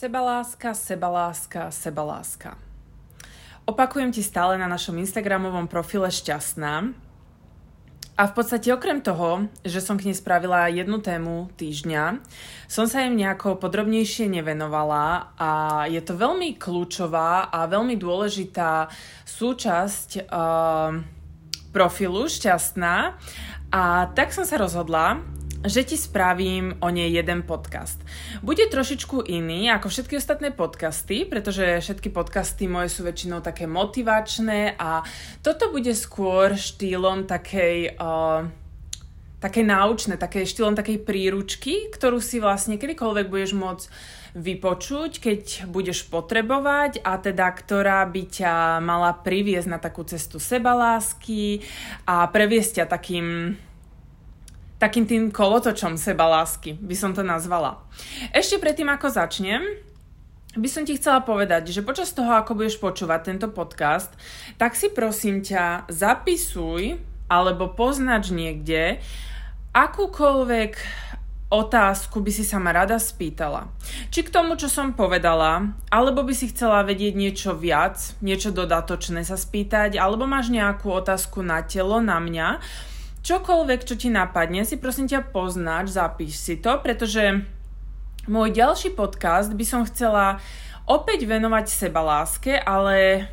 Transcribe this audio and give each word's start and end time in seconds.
Sebaláska, 0.00 0.72
sebaláska, 0.72 1.68
sebaláska. 1.68 2.56
Opakujem 3.68 4.08
ti 4.08 4.24
stále 4.24 4.56
na 4.56 4.64
našom 4.64 4.96
Instagramovom 4.96 5.68
profile 5.68 6.08
šťastná. 6.08 6.88
A 8.16 8.22
v 8.24 8.32
podstate 8.32 8.72
okrem 8.72 9.04
toho, 9.04 9.52
že 9.60 9.84
som 9.84 10.00
k 10.00 10.08
nej 10.08 10.16
spravila 10.16 10.72
jednu 10.72 11.04
tému 11.04 11.52
týždňa, 11.52 12.16
som 12.64 12.88
sa 12.88 13.04
im 13.04 13.12
nejako 13.12 13.60
podrobnejšie 13.60 14.32
nevenovala 14.32 15.36
a 15.36 15.50
je 15.92 16.00
to 16.00 16.16
veľmi 16.16 16.56
kľúčová 16.56 17.52
a 17.52 17.68
veľmi 17.68 18.00
dôležitá 18.00 18.88
súčasť 19.28 20.32
uh, 20.32 20.96
profilu 21.76 22.24
šťastná. 22.24 23.20
A 23.68 24.08
tak 24.16 24.32
som 24.32 24.48
sa 24.48 24.56
rozhodla, 24.56 25.20
že 25.60 25.84
ti 25.84 25.96
spravím 26.00 26.80
o 26.80 26.88
nej 26.88 27.12
jeden 27.12 27.44
podcast. 27.44 28.00
Bude 28.40 28.64
trošičku 28.64 29.28
iný 29.28 29.68
ako 29.68 29.92
všetky 29.92 30.16
ostatné 30.16 30.56
podcasty, 30.56 31.28
pretože 31.28 31.84
všetky 31.84 32.08
podcasty 32.08 32.64
moje 32.64 32.88
sú 32.88 33.04
väčšinou 33.04 33.44
také 33.44 33.68
motivačné 33.68 34.80
a 34.80 35.04
toto 35.44 35.68
bude 35.68 35.92
skôr 35.92 36.56
štýlom 36.56 37.28
takej... 37.28 38.00
Uh, 38.00 38.48
také 39.40 39.64
náučné, 39.64 40.20
také 40.20 40.44
štýlom 40.44 40.76
takej 40.76 41.00
príručky, 41.00 41.88
ktorú 41.88 42.20
si 42.20 42.44
vlastne 42.44 42.76
kedykoľvek 42.76 43.26
budeš 43.32 43.56
môcť 43.56 43.84
vypočuť, 44.36 45.10
keď 45.16 45.42
budeš 45.72 46.04
potrebovať 46.12 47.00
a 47.00 47.16
teda 47.16 47.48
ktorá 47.48 48.04
by 48.04 48.22
ťa 48.28 48.54
mala 48.84 49.16
priviesť 49.16 49.68
na 49.72 49.80
takú 49.80 50.04
cestu 50.04 50.36
sebalásky 50.36 51.64
a 52.04 52.28
previesť 52.28 52.84
ťa 52.84 52.86
takým 52.92 53.26
takým 54.80 55.04
tým 55.04 55.28
kolotočom 55.28 56.00
seba 56.00 56.24
lásky, 56.24 56.74
by 56.80 56.96
som 56.96 57.12
to 57.12 57.20
nazvala. 57.20 57.84
Ešte 58.32 58.56
predtým, 58.56 58.88
ako 58.88 59.12
začnem, 59.12 59.60
by 60.56 60.66
som 60.66 60.82
ti 60.82 60.96
chcela 60.98 61.22
povedať, 61.22 61.70
že 61.70 61.84
počas 61.84 62.10
toho, 62.10 62.32
ako 62.32 62.58
budeš 62.58 62.80
počúvať 62.80 63.20
tento 63.28 63.46
podcast, 63.52 64.10
tak 64.58 64.74
si 64.74 64.90
prosím 64.90 65.44
ťa 65.44 65.86
zapisuj 65.92 66.98
alebo 67.30 67.70
poznač 67.70 68.34
niekde 68.34 68.98
akúkoľvek 69.70 70.74
otázku 71.50 72.22
by 72.22 72.30
si 72.30 72.46
sa 72.46 72.62
ma 72.62 72.70
rada 72.70 72.98
spýtala. 72.98 73.70
Či 74.14 74.26
k 74.26 74.32
tomu, 74.34 74.54
čo 74.54 74.70
som 74.70 74.94
povedala, 74.94 75.74
alebo 75.90 76.22
by 76.22 76.34
si 76.34 76.50
chcela 76.50 76.86
vedieť 76.86 77.14
niečo 77.14 77.50
viac, 77.58 77.98
niečo 78.22 78.54
dodatočné 78.54 79.26
sa 79.26 79.34
spýtať, 79.34 79.98
alebo 79.98 80.30
máš 80.30 80.54
nejakú 80.54 80.90
otázku 80.94 81.42
na 81.42 81.62
telo, 81.66 81.98
na 81.98 82.22
mňa, 82.22 82.62
čokoľvek, 83.24 83.80
čo 83.84 83.94
ti 83.96 84.08
napadne, 84.12 84.64
si 84.64 84.76
prosím 84.76 85.08
ťa 85.08 85.32
poznáč, 85.32 85.94
zapíš 85.94 86.40
si 86.40 86.54
to, 86.60 86.76
pretože 86.80 87.44
môj 88.28 88.52
ďalší 88.52 88.92
podcast 88.92 89.52
by 89.56 89.64
som 89.64 89.82
chcela 89.88 90.38
opäť 90.84 91.24
venovať 91.24 91.66
seba 91.70 92.02
láske, 92.02 92.58
ale 92.58 93.28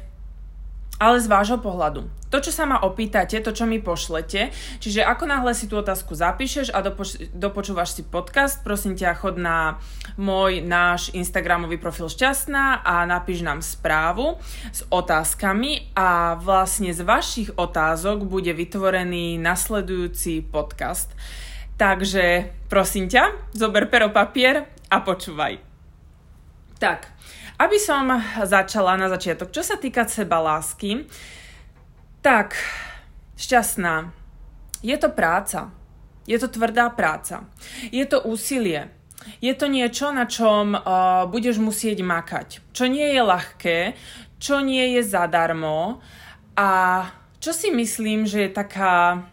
ale 0.97 1.21
z 1.21 1.29
vášho 1.29 1.61
pohľadu. 1.61 2.09
To, 2.27 2.43
čo 2.43 2.51
sa 2.51 2.67
ma 2.67 2.83
opýtate, 2.83 3.39
to, 3.39 3.55
čo 3.55 3.63
mi 3.63 3.79
pošlete, 3.79 4.51
čiže 4.83 4.99
ako 4.99 5.23
náhle 5.31 5.55
si 5.55 5.71
tú 5.71 5.79
otázku 5.79 6.11
zapíšeš 6.11 6.75
a 6.75 6.83
dopoč- 6.83 7.31
dopočúvaš 7.31 7.95
si 7.95 8.03
podcast, 8.03 8.59
prosím 8.67 8.99
ťa, 8.99 9.15
chod 9.15 9.39
na 9.39 9.79
môj, 10.19 10.59
náš 10.59 11.07
Instagramový 11.15 11.79
profil 11.79 12.11
Šťastná 12.11 12.83
a 12.83 13.07
napíš 13.07 13.47
nám 13.47 13.63
správu 13.63 14.35
s 14.75 14.83
otázkami 14.91 15.95
a 15.95 16.35
vlastne 16.35 16.91
z 16.91 16.99
vašich 17.07 17.49
otázok 17.55 18.27
bude 18.27 18.51
vytvorený 18.51 19.39
nasledujúci 19.39 20.43
podcast. 20.51 21.15
Takže 21.79 22.51
prosím 22.67 23.07
ťa, 23.07 23.55
zober 23.55 23.87
pero 23.87 24.11
papier 24.11 24.67
a 24.91 24.99
počúvaj. 24.99 25.61
Tak, 26.77 27.16
aby 27.57 27.77
som 27.81 28.21
začala 28.45 28.93
na 28.97 29.09
začiatok, 29.09 29.49
čo 29.49 29.65
sa 29.65 29.81
týka 29.81 30.05
seba 30.05 30.37
lásky, 30.37 31.09
tak 32.21 32.53
šťastná. 33.37 34.13
Je 34.85 34.93
to 34.97 35.09
práca. 35.09 35.73
Je 36.29 36.37
to 36.37 36.51
tvrdá 36.51 36.93
práca. 36.93 37.49
Je 37.89 38.03
to 38.05 38.21
úsilie. 38.21 38.93
Je 39.41 39.51
to 39.57 39.67
niečo, 39.67 40.13
na 40.13 40.29
čom 40.29 40.77
uh, 40.77 41.25
budeš 41.27 41.57
musieť 41.57 41.99
makať. 42.05 42.61
Čo 42.71 42.85
nie 42.87 43.09
je 43.09 43.21
ľahké, 43.25 43.79
čo 44.37 44.61
nie 44.61 44.95
je 44.95 45.01
zadarmo 45.01 45.99
a 46.53 46.69
čo 47.41 47.51
si 47.53 47.73
myslím, 47.73 48.25
že 48.25 48.47
je 48.47 48.51
taká 48.53 49.25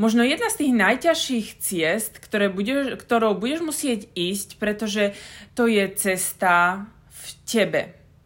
možno 0.00 0.24
jedna 0.24 0.48
z 0.48 0.64
tých 0.64 0.72
najťažších 0.72 1.46
ciest, 1.60 2.12
ktoré 2.24 2.48
budeš, 2.48 2.96
ktorou 2.96 3.36
budeš 3.36 3.60
musieť 3.60 4.08
ísť, 4.16 4.56
pretože 4.56 5.12
to 5.52 5.68
je 5.68 5.84
cesta 5.92 6.88
v 7.12 7.24
tebe, 7.44 7.82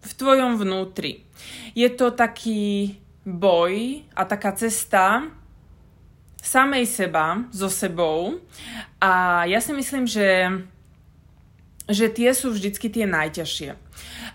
v 0.06 0.12
tvojom 0.14 0.54
vnútri. 0.54 1.26
Je 1.74 1.90
to 1.90 2.14
taký 2.14 2.94
boj 3.26 4.06
a 4.14 4.22
taká 4.22 4.54
cesta 4.54 5.26
samej 6.38 6.86
seba, 6.86 7.42
so 7.50 7.66
sebou 7.66 8.38
a 9.02 9.42
ja 9.50 9.58
si 9.58 9.74
myslím, 9.74 10.06
že, 10.06 10.62
že 11.90 12.06
tie 12.06 12.30
sú 12.30 12.54
vždycky 12.54 12.86
tie 12.86 13.08
najťažšie. 13.10 13.70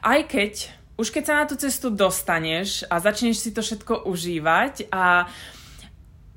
Aj 0.04 0.20
keď 0.28 0.76
už 1.00 1.16
keď 1.16 1.24
sa 1.24 1.40
na 1.40 1.46
tú 1.48 1.56
cestu 1.56 1.88
dostaneš 1.88 2.84
a 2.92 3.00
začneš 3.00 3.40
si 3.40 3.56
to 3.56 3.64
všetko 3.64 4.04
užívať 4.04 4.92
a 4.92 5.24
uh, 5.24 5.59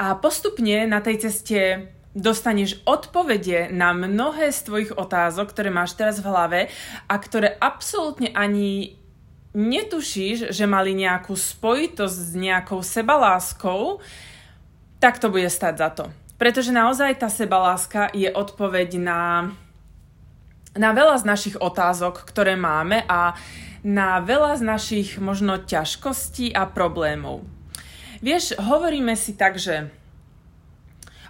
a 0.02 0.18
postupne 0.18 0.82
na 0.90 0.98
tej 0.98 1.30
ceste 1.30 1.86
dostaneš 2.10 2.82
odpovede 2.82 3.70
na 3.70 3.94
mnohé 3.94 4.50
z 4.50 4.66
tvojich 4.66 4.92
otázok, 4.98 5.54
ktoré 5.54 5.70
máš 5.70 5.94
teraz 5.94 6.18
v 6.18 6.26
hlave 6.26 6.60
a 7.06 7.14
ktoré 7.14 7.54
absolútne 7.62 8.34
ani 8.34 8.98
netušíš, 9.54 10.50
že 10.50 10.64
mali 10.66 10.98
nejakú 10.98 11.38
spojitosť 11.38 12.18
s 12.18 12.32
nejakou 12.34 12.82
sebaláskou, 12.82 14.02
tak 14.98 15.22
to 15.22 15.30
bude 15.30 15.46
stať 15.46 15.74
za 15.78 15.88
to. 15.94 16.04
Pretože 16.34 16.74
naozaj 16.74 17.22
tá 17.22 17.30
sebaláska 17.30 18.10
je 18.10 18.26
odpoveď 18.26 18.98
na, 18.98 19.54
na 20.74 20.90
veľa 20.90 21.22
z 21.22 21.24
našich 21.30 21.56
otázok, 21.62 22.26
ktoré 22.26 22.58
máme 22.58 23.06
a 23.06 23.38
na 23.86 24.18
veľa 24.18 24.58
z 24.58 24.62
našich 24.66 25.08
možno 25.22 25.62
ťažkostí 25.62 26.50
a 26.50 26.66
problémov. 26.66 27.46
Vieš, 28.22 28.54
hovoríme 28.62 29.18
si 29.18 29.34
tak, 29.34 29.58
že 29.58 29.90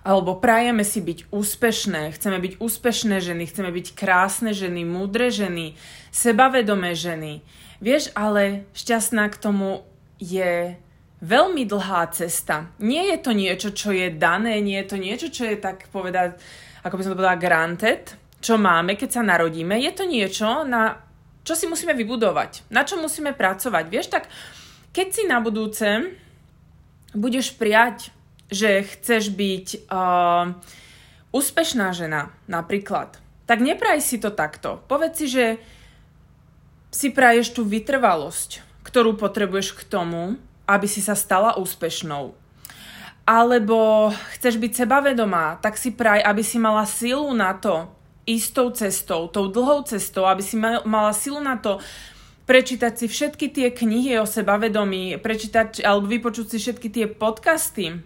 alebo 0.02 0.34
prajeme 0.36 0.82
si 0.82 0.98
byť 0.98 1.30
úspešné, 1.30 2.10
chceme 2.18 2.36
byť 2.42 2.52
úspešné 2.58 3.22
ženy, 3.22 3.46
chceme 3.46 3.70
byť 3.70 3.86
krásne 3.94 4.50
ženy, 4.50 4.82
múdre 4.82 5.30
ženy, 5.30 5.78
sebavedomé 6.10 6.98
ženy. 6.98 7.40
Vieš, 7.78 8.10
ale 8.18 8.66
šťastná 8.74 9.30
k 9.30 9.40
tomu 9.40 9.86
je 10.18 10.74
veľmi 11.22 11.62
dlhá 11.64 12.10
cesta. 12.10 12.66
Nie 12.82 13.14
je 13.14 13.18
to 13.22 13.30
niečo, 13.30 13.70
čo 13.70 13.94
je 13.94 14.10
dané, 14.10 14.58
nie 14.58 14.74
je 14.82 14.90
to 14.90 14.98
niečo, 14.98 15.30
čo 15.30 15.46
je 15.46 15.56
tak 15.56 15.86
povedať, 15.94 16.34
ako 16.82 16.98
by 16.98 17.02
som 17.06 17.10
to 17.14 17.18
povedala, 17.22 17.38
granted, 17.38 18.02
čo 18.42 18.58
máme, 18.58 18.98
keď 18.98 19.08
sa 19.16 19.22
narodíme. 19.22 19.78
Je 19.78 19.94
to 19.94 20.02
niečo, 20.02 20.66
na 20.66 20.98
čo 21.46 21.54
si 21.54 21.70
musíme 21.70 21.94
vybudovať, 21.94 22.70
na 22.74 22.82
čo 22.82 22.98
musíme 22.98 23.34
pracovať. 23.38 23.84
Vieš, 23.86 24.06
tak 24.10 24.26
keď 24.90 25.06
si 25.14 25.22
na 25.30 25.38
budúce 25.38 26.18
budeš 27.12 27.54
prijať, 27.56 28.12
že 28.52 28.84
chceš 28.84 29.32
byť 29.32 29.88
uh, 29.88 30.52
úspešná 31.32 31.96
žena 31.96 32.32
napríklad, 32.44 33.16
tak 33.48 33.64
nepraj 33.64 34.04
si 34.04 34.20
to 34.20 34.28
takto. 34.28 34.80
Povedz 34.88 35.24
si, 35.24 35.26
že 35.28 35.46
si 36.92 37.08
praješ 37.08 37.56
tú 37.56 37.64
vytrvalosť, 37.64 38.60
ktorú 38.84 39.16
potrebuješ 39.16 39.72
k 39.72 39.82
tomu, 39.88 40.36
aby 40.68 40.84
si 40.84 41.00
sa 41.00 41.16
stala 41.16 41.56
úspešnou. 41.56 42.36
Alebo 43.24 44.10
chceš 44.36 44.60
byť 44.60 44.72
sebavedomá, 44.84 45.56
tak 45.64 45.80
si 45.80 45.94
praj, 45.94 46.20
aby 46.20 46.42
si 46.44 46.60
mala 46.60 46.84
silu 46.84 47.32
na 47.32 47.56
to, 47.56 47.88
istou 48.26 48.70
cestou, 48.70 49.26
tou 49.26 49.50
dlhou 49.50 49.82
cestou, 49.82 50.28
aby 50.28 50.42
si 50.42 50.54
mala 50.60 51.10
silu 51.10 51.42
na 51.42 51.58
to 51.58 51.82
prečítať 52.46 52.92
si 52.98 53.06
všetky 53.06 53.46
tie 53.50 53.68
knihy 53.70 54.18
o 54.18 54.26
sebavedomí, 54.26 55.18
prečítať 55.22 55.82
alebo 55.86 56.10
vypočuť 56.10 56.46
si 56.52 56.58
všetky 56.58 56.88
tie 56.90 57.06
podcasty. 57.06 58.02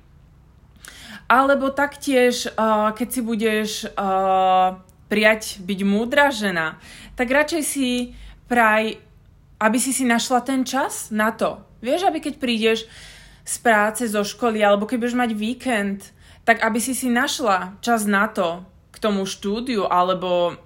Alebo 1.26 1.74
taktiež, 1.74 2.46
uh, 2.54 2.94
keď 2.94 3.08
si 3.10 3.20
budeš 3.24 3.70
uh, 3.90 4.78
prijať 5.10 5.58
byť 5.58 5.80
múdra 5.82 6.30
žena, 6.30 6.78
tak 7.18 7.34
radšej 7.34 7.62
si 7.66 8.14
praj, 8.46 8.98
aby 9.58 9.78
si 9.80 9.90
si 9.90 10.06
našla 10.06 10.44
ten 10.46 10.62
čas 10.62 11.10
na 11.10 11.34
to. 11.34 11.58
Vieš, 11.82 12.06
aby 12.06 12.22
keď 12.22 12.34
prídeš 12.38 12.86
z 13.46 13.56
práce, 13.62 14.02
zo 14.06 14.22
školy, 14.22 14.62
alebo 14.62 14.86
keď 14.86 14.96
budeš 15.02 15.18
mať 15.18 15.30
víkend, 15.34 16.00
tak 16.46 16.62
aby 16.62 16.78
si 16.78 16.94
si 16.94 17.10
našla 17.10 17.78
čas 17.82 18.06
na 18.06 18.30
to, 18.30 18.62
k 18.94 19.02
tomu 19.02 19.26
štúdiu, 19.26 19.86
alebo, 19.86 20.56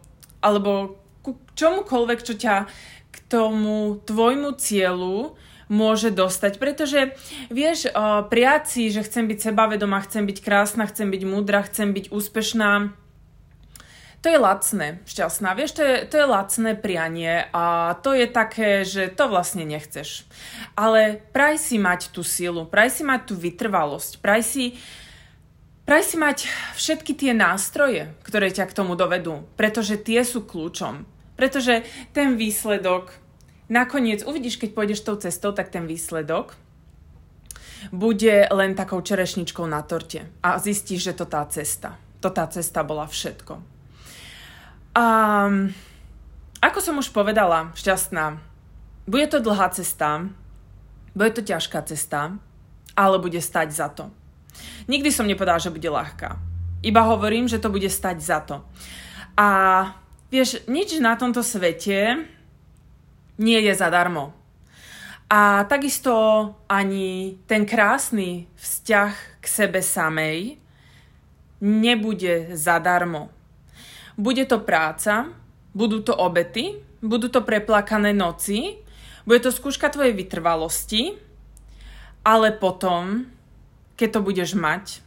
alebo 0.45 1.01
ku 1.21 1.37
čomukoľvek, 1.57 2.21
čo 2.25 2.35
ťa 2.37 2.55
tomu 3.31 4.03
tvojmu 4.03 4.59
cieľu 4.59 5.38
môže 5.71 6.11
dostať. 6.11 6.59
Pretože, 6.59 7.15
vieš, 7.49 7.87
prijať 8.27 8.91
že 8.91 9.06
chcem 9.06 9.31
byť 9.31 9.38
sebavedomá, 9.38 10.03
chcem 10.03 10.27
byť 10.27 10.43
krásna, 10.43 10.91
chcem 10.91 11.09
byť 11.15 11.23
múdra, 11.23 11.62
chcem 11.62 11.94
byť 11.94 12.11
úspešná, 12.11 12.91
to 14.21 14.29
je 14.29 14.37
lacné, 14.37 15.00
šťastná. 15.09 15.56
Vieš, 15.56 15.81
to 15.81 15.82
je, 15.82 15.97
to 16.05 16.21
je 16.21 16.27
lacné 16.29 16.77
prianie 16.77 17.49
a 17.56 17.97
to 18.05 18.12
je 18.12 18.29
také, 18.29 18.85
že 18.85 19.09
to 19.09 19.33
vlastne 19.33 19.65
nechceš. 19.65 20.29
Ale 20.76 21.25
praj 21.33 21.56
si 21.56 21.81
mať 21.81 22.12
tú 22.12 22.21
silu, 22.21 22.69
praj 22.69 22.93
si 22.93 23.00
mať 23.00 23.33
tú 23.33 23.35
vytrvalosť, 23.41 24.21
praj 24.21 24.44
si, 24.44 24.76
praj 25.88 26.05
si 26.05 26.21
mať 26.21 26.53
všetky 26.76 27.17
tie 27.17 27.33
nástroje, 27.33 28.12
ktoré 28.21 28.53
ťa 28.53 28.69
k 28.69 28.76
tomu 28.76 28.93
dovedú, 28.93 29.49
pretože 29.56 29.97
tie 29.97 30.21
sú 30.21 30.44
kľúčom. 30.44 31.09
Pretože 31.41 31.89
ten 32.13 32.37
výsledok, 32.37 33.17
nakoniec 33.73 34.21
uvidíš, 34.29 34.61
keď 34.61 34.77
pôjdeš 34.77 35.01
tou 35.01 35.17
cestou, 35.17 35.57
tak 35.57 35.73
ten 35.73 35.89
výsledok 35.89 36.53
bude 37.89 38.45
len 38.53 38.77
takou 38.77 39.01
čerešničkou 39.01 39.65
na 39.65 39.81
torte. 39.81 40.29
A 40.45 40.61
zistíš, 40.61 41.01
že 41.01 41.17
to 41.17 41.25
tá 41.25 41.41
cesta. 41.49 41.97
To 42.21 42.29
tá 42.29 42.45
cesta 42.45 42.85
bola 42.85 43.09
všetko. 43.09 43.57
A 45.01 45.07
ako 46.61 46.79
som 46.85 47.01
už 47.01 47.09
povedala, 47.09 47.73
šťastná, 47.73 48.37
bude 49.09 49.27
to 49.33 49.41
dlhá 49.41 49.73
cesta, 49.73 50.29
bude 51.17 51.33
to 51.33 51.41
ťažká 51.41 51.81
cesta, 51.89 52.37
ale 52.93 53.17
bude 53.17 53.41
stať 53.41 53.73
za 53.73 53.89
to. 53.89 54.13
Nikdy 54.93 55.09
som 55.09 55.25
nepovedala, 55.25 55.57
že 55.57 55.73
bude 55.73 55.89
ľahká. 55.89 56.37
Iba 56.85 57.09
hovorím, 57.09 57.49
že 57.49 57.57
to 57.57 57.73
bude 57.73 57.89
stať 57.89 58.21
za 58.21 58.45
to. 58.45 58.61
A 59.41 59.49
vieš, 60.31 60.62
nič 60.71 60.97
na 61.03 61.19
tomto 61.19 61.43
svete 61.43 62.25
nie 63.37 63.59
je 63.61 63.73
zadarmo. 63.75 64.32
A 65.31 65.62
takisto 65.71 66.15
ani 66.67 67.38
ten 67.47 67.62
krásny 67.62 68.50
vzťah 68.59 69.12
k 69.38 69.44
sebe 69.47 69.79
samej 69.79 70.59
nebude 71.62 72.56
zadarmo. 72.59 73.31
Bude 74.19 74.43
to 74.47 74.59
práca, 74.67 75.31
budú 75.71 76.03
to 76.03 76.17
obety, 76.19 76.83
budú 76.99 77.31
to 77.31 77.47
preplakané 77.47 78.11
noci, 78.11 78.83
bude 79.23 79.38
to 79.38 79.55
skúška 79.55 79.87
tvojej 79.93 80.17
vytrvalosti, 80.19 81.15
ale 82.26 82.50
potom, 82.50 83.31
keď 83.94 84.09
to 84.19 84.21
budeš 84.21 84.50
mať, 84.59 84.99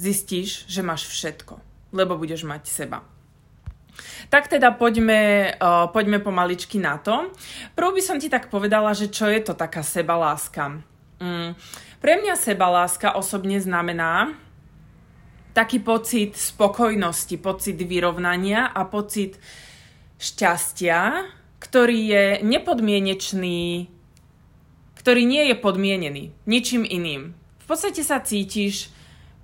zistíš, 0.00 0.64
že 0.64 0.80
máš 0.80 1.04
všetko, 1.10 1.60
lebo 1.92 2.16
budeš 2.16 2.48
mať 2.48 2.64
seba. 2.66 3.17
Tak 4.28 4.52
teda 4.52 4.74
poďme, 4.76 5.54
uh, 5.56 5.88
poďme 5.90 6.18
pomaličky 6.20 6.76
na 6.78 7.00
to. 7.00 7.32
Prv 7.74 7.90
by 7.94 8.02
som 8.02 8.16
ti 8.20 8.28
tak 8.30 8.52
povedala, 8.52 8.92
že 8.92 9.08
čo 9.08 9.26
je 9.26 9.40
to 9.40 9.54
taká 9.56 9.80
sebaláska. 9.80 10.80
Mm. 11.18 11.58
Pre 11.98 12.14
mňa 12.14 12.34
sebaláska 12.38 13.18
osobne 13.18 13.58
znamená, 13.58 14.38
taký 15.58 15.82
pocit 15.82 16.38
spokojnosti, 16.38 17.34
pocit 17.42 17.74
vyrovnania 17.82 18.70
a 18.70 18.86
pocit 18.86 19.34
šťastia, 20.22 21.26
ktorý 21.58 21.98
je 22.06 22.24
nepodmienečný, 22.46 23.90
ktorý 25.02 25.22
nie 25.26 25.50
je 25.50 25.56
podmienený 25.58 26.24
ničím 26.46 26.86
iným. 26.86 27.34
V 27.34 27.64
podstate 27.66 28.06
sa 28.06 28.22
cítiš 28.22 28.94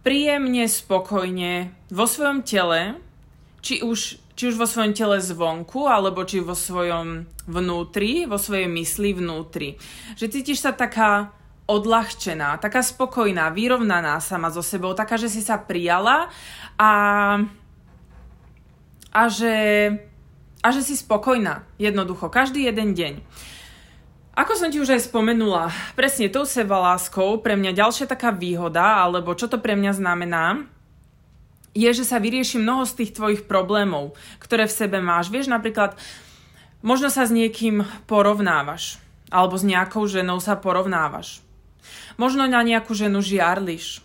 príjemne, 0.06 0.70
spokojne 0.70 1.74
vo 1.90 2.06
svojom 2.06 2.46
tele, 2.46 3.00
či 3.64 3.82
už, 3.82 4.20
či 4.34 4.50
už 4.50 4.58
vo 4.58 4.66
svojom 4.66 4.92
tele 4.94 5.22
zvonku, 5.22 5.86
alebo 5.86 6.26
či 6.26 6.42
vo 6.42 6.58
svojom 6.58 7.26
vnútri, 7.46 8.26
vo 8.26 8.38
svojej 8.38 8.66
mysli 8.66 9.14
vnútri. 9.14 9.78
Že 10.18 10.26
cítiš 10.30 10.66
sa 10.66 10.74
taká 10.74 11.30
odľahčená, 11.64 12.60
taká 12.60 12.84
spokojná, 12.84 13.48
vyrovnaná 13.54 14.20
sama 14.20 14.52
so 14.52 14.60
sebou, 14.60 14.92
taká, 14.92 15.16
že 15.16 15.32
si 15.32 15.40
sa 15.40 15.56
prijala 15.56 16.28
a, 16.76 16.92
a, 19.08 19.22
že, 19.32 19.56
a 20.60 20.68
že 20.68 20.82
si 20.84 20.98
spokojná, 20.98 21.64
jednoducho, 21.80 22.28
každý 22.28 22.68
jeden 22.68 22.92
deň. 22.92 23.14
Ako 24.34 24.58
som 24.58 24.66
ti 24.66 24.82
už 24.82 24.98
aj 24.98 25.14
spomenula, 25.14 25.70
presne 25.94 26.26
tou 26.26 26.42
láskou 26.66 27.38
pre 27.38 27.54
mňa 27.54 27.70
ďalšia 27.70 28.10
taká 28.10 28.34
výhoda, 28.34 28.98
alebo 28.98 29.30
čo 29.32 29.46
to 29.46 29.62
pre 29.62 29.78
mňa 29.78 29.94
znamená, 29.94 30.66
je, 31.74 31.90
že 31.90 32.06
sa 32.06 32.22
vyrieši 32.22 32.62
mnoho 32.62 32.86
z 32.86 33.02
tých 33.02 33.10
tvojich 33.18 33.42
problémov, 33.50 34.14
ktoré 34.38 34.70
v 34.70 34.78
sebe 34.78 35.02
máš. 35.02 35.28
Vieš, 35.28 35.50
napríklad, 35.50 35.98
možno 36.80 37.10
sa 37.10 37.26
s 37.26 37.34
niekým 37.34 37.82
porovnávaš, 38.06 39.02
alebo 39.28 39.58
s 39.58 39.66
nejakou 39.66 40.06
ženou 40.06 40.38
sa 40.38 40.54
porovnávaš. 40.54 41.42
Možno 42.14 42.46
na 42.46 42.62
nejakú 42.62 42.94
ženu 42.94 43.18
žiarliš. 43.18 44.00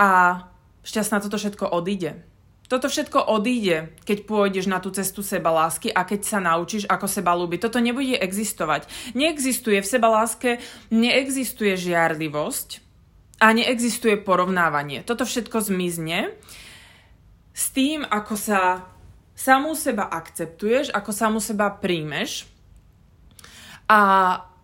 A 0.00 0.42
šťastná 0.82 1.20
toto 1.20 1.36
všetko 1.36 1.68
odíde. 1.68 2.24
Toto 2.68 2.92
všetko 2.92 3.32
odíde, 3.32 3.96
keď 4.04 4.28
pôjdeš 4.28 4.68
na 4.68 4.76
tú 4.76 4.92
cestu 4.92 5.24
seba 5.24 5.48
lásky 5.48 5.88
a 5.88 6.04
keď 6.04 6.20
sa 6.20 6.36
naučíš, 6.40 6.84
ako 6.84 7.08
seba 7.08 7.32
ľúbiť. 7.32 7.64
Toto 7.64 7.80
nebude 7.80 8.16
existovať. 8.20 8.88
Neexistuje 9.16 9.80
v 9.80 9.88
seba 9.88 10.08
láske, 10.12 10.60
neexistuje 10.92 11.80
žiarlivosť 11.80 12.87
a 13.38 13.46
neexistuje 13.54 14.18
porovnávanie. 14.18 15.06
Toto 15.06 15.22
všetko 15.22 15.62
zmizne 15.62 16.34
s 17.54 17.70
tým, 17.70 18.02
ako 18.02 18.34
sa 18.34 18.86
samú 19.38 19.78
seba 19.78 20.10
akceptuješ, 20.10 20.90
ako 20.90 21.10
samú 21.14 21.38
seba 21.38 21.70
príjmeš 21.70 22.50
a 23.86 24.00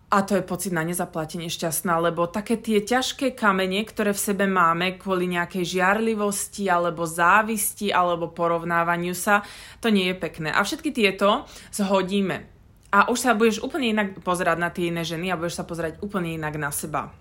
a 0.05 0.21
to 0.21 0.37
je 0.37 0.45
pocit 0.45 0.69
na 0.69 0.85
nezaplatenie 0.85 1.49
šťastná, 1.49 1.97
lebo 1.97 2.29
také 2.29 2.61
tie 2.61 2.85
ťažké 2.85 3.33
kamene, 3.33 3.81
ktoré 3.83 4.13
v 4.13 4.21
sebe 4.21 4.45
máme 4.45 5.01
kvôli 5.01 5.25
nejakej 5.27 5.75
žiarlivosti 5.75 6.69
alebo 6.69 7.09
závisti 7.09 7.89
alebo 7.89 8.29
porovnávaniu 8.29 9.17
sa, 9.17 9.41
to 9.81 9.89
nie 9.89 10.13
je 10.13 10.15
pekné. 10.15 10.53
A 10.53 10.61
všetky 10.61 10.93
tieto 10.93 11.49
zhodíme. 11.73 12.47
A 12.93 13.11
už 13.11 13.17
sa 13.17 13.35
budeš 13.35 13.59
úplne 13.59 13.91
inak 13.91 14.15
pozerať 14.21 14.57
na 14.61 14.69
tie 14.71 14.87
iné 14.87 15.03
ženy 15.03 15.33
a 15.33 15.39
budeš 15.41 15.59
sa 15.59 15.67
pozerať 15.67 15.99
úplne 15.99 16.37
inak 16.37 16.55
na 16.55 16.69
seba. 16.69 17.11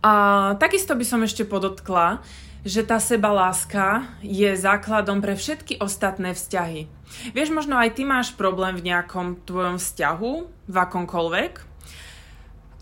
A 0.00 0.12
takisto 0.56 0.96
by 0.96 1.04
som 1.04 1.20
ešte 1.20 1.44
podotkla, 1.44 2.24
že 2.64 2.84
tá 2.84 3.00
seba 3.00 3.32
láska 3.32 4.04
je 4.20 4.52
základom 4.52 5.24
pre 5.24 5.36
všetky 5.36 5.80
ostatné 5.80 6.36
vzťahy. 6.36 6.88
Vieš, 7.32 7.52
možno 7.52 7.76
aj 7.80 7.96
ty 7.96 8.04
máš 8.04 8.36
problém 8.36 8.76
v 8.76 8.92
nejakom 8.92 9.40
tvojom 9.48 9.76
vzťahu, 9.80 10.32
v 10.68 10.76
akomkoľvek. 10.76 11.52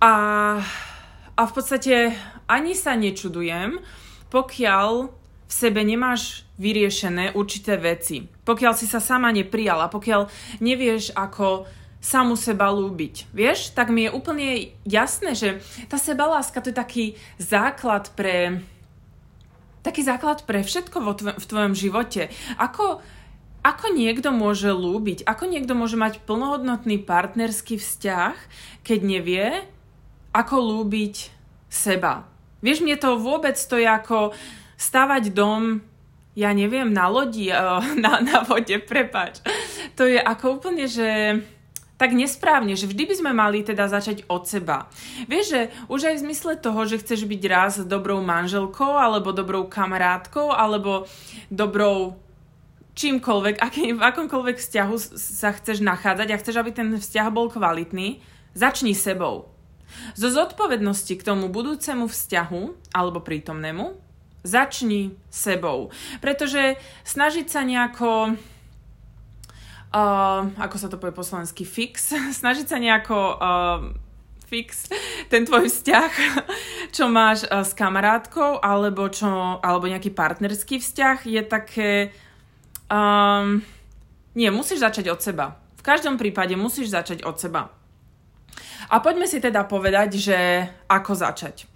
A, 0.02 0.14
a 1.34 1.42
v 1.42 1.52
podstate 1.54 2.14
ani 2.46 2.74
sa 2.74 2.94
nečudujem, 2.98 3.82
pokiaľ 4.30 4.90
v 5.48 5.52
sebe 5.52 5.80
nemáš 5.80 6.44
vyriešené 6.60 7.32
určité 7.38 7.80
veci. 7.80 8.26
Pokiaľ 8.26 8.72
si 8.76 8.84
sa 8.84 9.00
sama 9.00 9.32
neprijala, 9.32 9.88
pokiaľ 9.88 10.28
nevieš, 10.60 11.14
ako 11.16 11.64
samu 11.98 12.38
seba 12.38 12.70
lúbiť. 12.70 13.26
Vieš, 13.34 13.74
tak 13.74 13.90
mi 13.90 14.06
je 14.06 14.14
úplne 14.14 14.70
jasné, 14.86 15.34
že 15.34 15.58
tá 15.90 15.98
sebaláska 15.98 16.62
to 16.62 16.70
je 16.70 16.76
taký 16.76 17.04
základ 17.42 18.14
pre 18.14 18.62
taký 19.82 20.02
základ 20.04 20.44
pre 20.44 20.60
všetko 20.60 20.96
vo 21.00 21.12
tvo- 21.16 21.38
v 21.38 21.44
tvojom 21.48 21.72
živote. 21.72 22.28
Ako, 22.60 23.00
ako 23.64 23.86
niekto 23.94 24.34
môže 24.34 24.68
lúbiť, 24.68 25.24
ako 25.24 25.48
niekto 25.48 25.72
môže 25.72 25.96
mať 25.96 26.20
plnohodnotný 26.28 27.00
partnerský 27.02 27.80
vzťah, 27.80 28.36
keď 28.84 28.98
nevie, 29.00 29.46
ako 30.34 30.54
lúbiť 30.60 31.32
seba. 31.72 32.28
Vieš, 32.60 32.84
mne 32.84 32.98
to 32.98 33.16
vôbec 33.16 33.54
to 33.56 33.78
je 33.78 33.88
ako 33.88 34.34
stavať 34.76 35.30
dom, 35.32 35.80
ja 36.38 36.54
neviem, 36.54 36.92
na 36.92 37.10
lodi, 37.10 37.50
na, 38.04 38.12
na 38.20 38.38
vode, 38.44 38.76
prepač. 38.82 39.40
To 39.96 40.04
je 40.04 40.20
ako 40.20 40.62
úplne, 40.62 40.86
že 40.86 41.40
tak 41.98 42.14
nesprávne, 42.14 42.78
že 42.78 42.86
vždy 42.86 43.04
by 43.10 43.14
sme 43.18 43.32
mali 43.34 43.66
teda 43.66 43.90
začať 43.90 44.22
od 44.30 44.46
seba. 44.46 44.86
Vieš, 45.26 45.46
že 45.50 45.60
už 45.90 46.00
aj 46.08 46.14
v 46.16 46.24
zmysle 46.30 46.52
toho, 46.56 46.80
že 46.86 47.02
chceš 47.02 47.26
byť 47.26 47.42
raz 47.50 47.74
dobrou 47.82 48.22
manželkou, 48.22 48.94
alebo 48.94 49.34
dobrou 49.34 49.66
kamarátkou, 49.66 50.54
alebo 50.54 51.10
dobrou 51.50 52.14
čímkoľvek, 52.94 53.58
aký, 53.58 53.98
v 53.98 54.02
akomkoľvek 54.02 54.56
vzťahu 54.58 54.94
sa 55.18 55.50
chceš 55.54 55.82
nachádzať 55.82 56.28
a 56.30 56.38
chceš, 56.38 56.56
aby 56.58 56.70
ten 56.70 56.88
vzťah 56.94 57.28
bol 57.34 57.50
kvalitný, 57.50 58.22
začni 58.54 58.94
sebou. 58.94 59.50
Zo 60.14 60.30
zodpovednosti 60.30 61.14
k 61.18 61.26
tomu 61.26 61.50
budúcemu 61.50 62.06
vzťahu 62.06 62.94
alebo 62.94 63.22
prítomnému 63.22 64.08
začni 64.46 65.18
sebou. 65.32 65.90
Pretože 66.22 66.78
snažiť 67.02 67.46
sa 67.50 67.66
nejako 67.66 68.38
uh, 69.92 70.48
ako 70.58 70.76
sa 70.76 70.88
to 70.90 71.00
povie 71.00 71.14
po 71.14 71.24
slovensky, 71.24 71.64
fix, 71.64 72.12
snažiť 72.40 72.66
sa 72.68 72.76
nejako 72.80 73.18
uh, 73.36 73.78
fix 74.48 74.88
ten 75.28 75.44
tvoj 75.44 75.68
vzťah, 75.68 76.12
čo 76.96 77.08
máš 77.12 77.44
uh, 77.48 77.64
s 77.64 77.76
kamarátkou, 77.76 78.60
alebo, 78.64 79.08
čo, 79.12 79.60
alebo 79.60 79.88
nejaký 79.88 80.12
partnerský 80.12 80.80
vzťah, 80.80 81.18
je 81.24 81.42
také... 81.44 81.90
Um, 82.88 83.60
nie, 84.32 84.48
musíš 84.54 84.80
začať 84.80 85.12
od 85.12 85.20
seba. 85.20 85.60
V 85.76 85.82
každom 85.84 86.16
prípade 86.16 86.56
musíš 86.56 86.94
začať 86.94 87.26
od 87.26 87.36
seba. 87.36 87.74
A 88.88 89.04
poďme 89.04 89.28
si 89.28 89.42
teda 89.42 89.68
povedať, 89.68 90.16
že 90.16 90.38
ako 90.88 91.12
začať. 91.12 91.68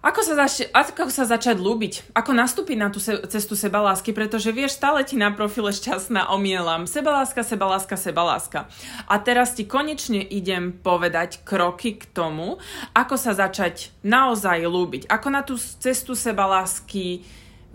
Ako 0.00 0.24
sa, 0.24 0.32
zač- 0.32 0.64
ako 0.72 1.12
sa 1.12 1.28
začať 1.28 1.60
ľúbiť? 1.60 2.16
Ako 2.16 2.32
nastúpiť 2.32 2.76
na 2.80 2.88
tú 2.88 2.96
se- 2.96 3.20
cestu 3.28 3.52
sebalásky? 3.52 4.16
Pretože 4.16 4.48
vieš, 4.48 4.80
stále 4.80 5.04
ti 5.04 5.20
na 5.20 5.28
profile 5.28 5.76
šťastná 5.76 6.32
omielam. 6.32 6.88
Sebaláska, 6.88 7.44
sebaláska, 7.44 8.00
sebaláska. 8.00 8.64
A 9.04 9.20
teraz 9.20 9.52
ti 9.52 9.68
konečne 9.68 10.24
idem 10.24 10.72
povedať 10.72 11.44
kroky 11.44 12.00
k 12.00 12.08
tomu, 12.16 12.56
ako 12.96 13.20
sa 13.20 13.36
začať 13.36 13.92
naozaj 14.00 14.64
ľúbiť. 14.64 15.04
Ako 15.04 15.28
na 15.28 15.44
tú 15.44 15.60
cestu 15.60 16.16
sebalásky 16.16 17.20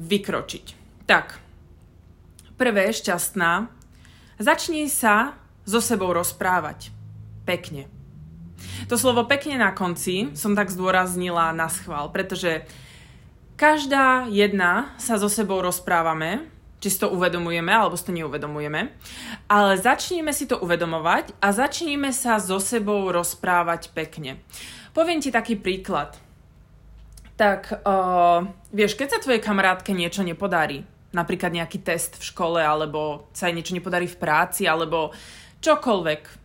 vykročiť. 0.02 0.66
Tak, 1.06 1.38
prvé 2.58 2.90
šťastná, 2.90 3.70
začni 4.42 4.90
sa 4.90 5.38
so 5.62 5.78
sebou 5.78 6.10
rozprávať. 6.10 6.90
Pekne. 7.46 7.95
To 8.86 9.02
slovo 9.02 9.26
pekne 9.26 9.58
na 9.58 9.74
konci 9.74 10.30
som 10.38 10.54
tak 10.54 10.70
zdôraznila 10.70 11.50
na 11.58 11.66
schvál, 11.74 12.14
pretože 12.14 12.70
každá 13.58 14.30
jedna 14.30 14.94
sa 15.02 15.18
so 15.18 15.26
sebou 15.26 15.58
rozprávame, 15.58 16.46
či 16.78 16.94
si 16.94 17.02
to 17.02 17.10
uvedomujeme, 17.10 17.74
alebo 17.74 17.98
si 17.98 18.06
to 18.06 18.14
neuvedomujeme, 18.14 18.94
ale 19.50 19.72
začneme 19.82 20.30
si 20.30 20.46
to 20.46 20.62
uvedomovať 20.62 21.34
a 21.42 21.50
začneme 21.50 22.14
sa 22.14 22.38
so 22.38 22.62
sebou 22.62 23.10
rozprávať 23.10 23.90
pekne. 23.90 24.38
Poviem 24.94 25.18
ti 25.18 25.34
taký 25.34 25.58
príklad. 25.58 26.14
Tak, 27.36 27.82
uh, 27.82 28.46
vieš, 28.70 28.94
keď 28.94 29.18
sa 29.18 29.20
tvojej 29.20 29.42
kamarátke 29.42 29.98
niečo 29.98 30.22
nepodarí, 30.22 30.86
napríklad 31.10 31.58
nejaký 31.58 31.82
test 31.82 32.22
v 32.22 32.24
škole, 32.32 32.62
alebo 32.62 33.34
sa 33.34 33.50
jej 33.50 33.58
niečo 33.58 33.74
nepodarí 33.74 34.06
v 34.06 34.22
práci, 34.22 34.70
alebo 34.70 35.10
čokoľvek, 35.66 36.45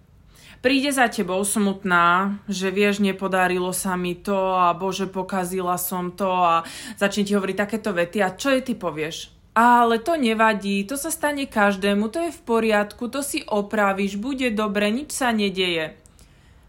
príde 0.61 0.93
za 0.93 1.09
tebou 1.09 1.41
smutná, 1.45 2.41
že 2.47 2.69
vieš, 2.69 3.01
nepodarilo 3.01 3.73
sa 3.73 3.97
mi 3.97 4.17
to 4.17 4.57
a 4.57 4.73
bože, 4.77 5.09
pokazila 5.09 5.81
som 5.81 6.13
to 6.13 6.29
a 6.29 6.65
začne 7.01 7.25
ti 7.25 7.33
hovoriť 7.33 7.57
takéto 7.57 7.91
vety 7.97 8.21
a 8.21 8.37
čo 8.37 8.53
jej 8.53 8.63
ty 8.65 8.77
povieš? 8.77 9.33
Ale 9.51 9.99
to 9.99 10.15
nevadí, 10.15 10.87
to 10.87 10.95
sa 10.95 11.11
stane 11.11 11.51
každému, 11.51 12.07
to 12.09 12.23
je 12.23 12.31
v 12.31 12.41
poriadku, 12.47 13.11
to 13.11 13.19
si 13.21 13.43
opravíš, 13.43 14.15
bude 14.17 14.47
dobre, 14.55 14.95
nič 14.95 15.11
sa 15.11 15.35
nedeje. 15.35 15.99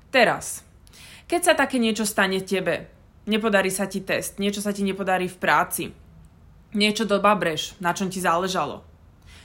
Teraz, 0.09 0.65
keď 1.29 1.41
sa 1.45 1.53
také 1.53 1.77
niečo 1.77 2.09
stane 2.09 2.41
tebe, 2.41 2.89
nepodarí 3.29 3.69
sa 3.69 3.85
ti 3.85 4.01
test, 4.01 4.41
niečo 4.41 4.65
sa 4.65 4.73
ti 4.73 4.81
nepodarí 4.81 5.29
v 5.29 5.37
práci, 5.37 5.83
niečo 6.73 7.05
dobabreš, 7.05 7.77
na 7.77 7.93
čom 7.93 8.09
ti 8.09 8.17
záležalo. 8.17 8.81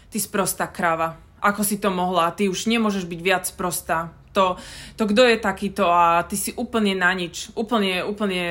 Ty 0.09 0.17
sprostá 0.17 0.65
krava, 0.67 1.21
ako 1.45 1.61
si 1.61 1.77
to 1.77 1.93
mohla, 1.93 2.33
ty 2.33 2.49
už 2.49 2.67
nemôžeš 2.67 3.05
byť 3.05 3.21
viac 3.21 3.45
prostá, 3.53 4.17
to, 4.37 4.61
to 5.01 5.09
kto 5.09 5.23
je 5.33 5.37
takýto 5.41 5.89
a 5.89 6.21
ty 6.29 6.37
si 6.37 6.53
úplne 6.53 6.93
na 6.93 7.17
nič, 7.17 7.49
úplne, 7.57 8.05
úplne, 8.05 8.45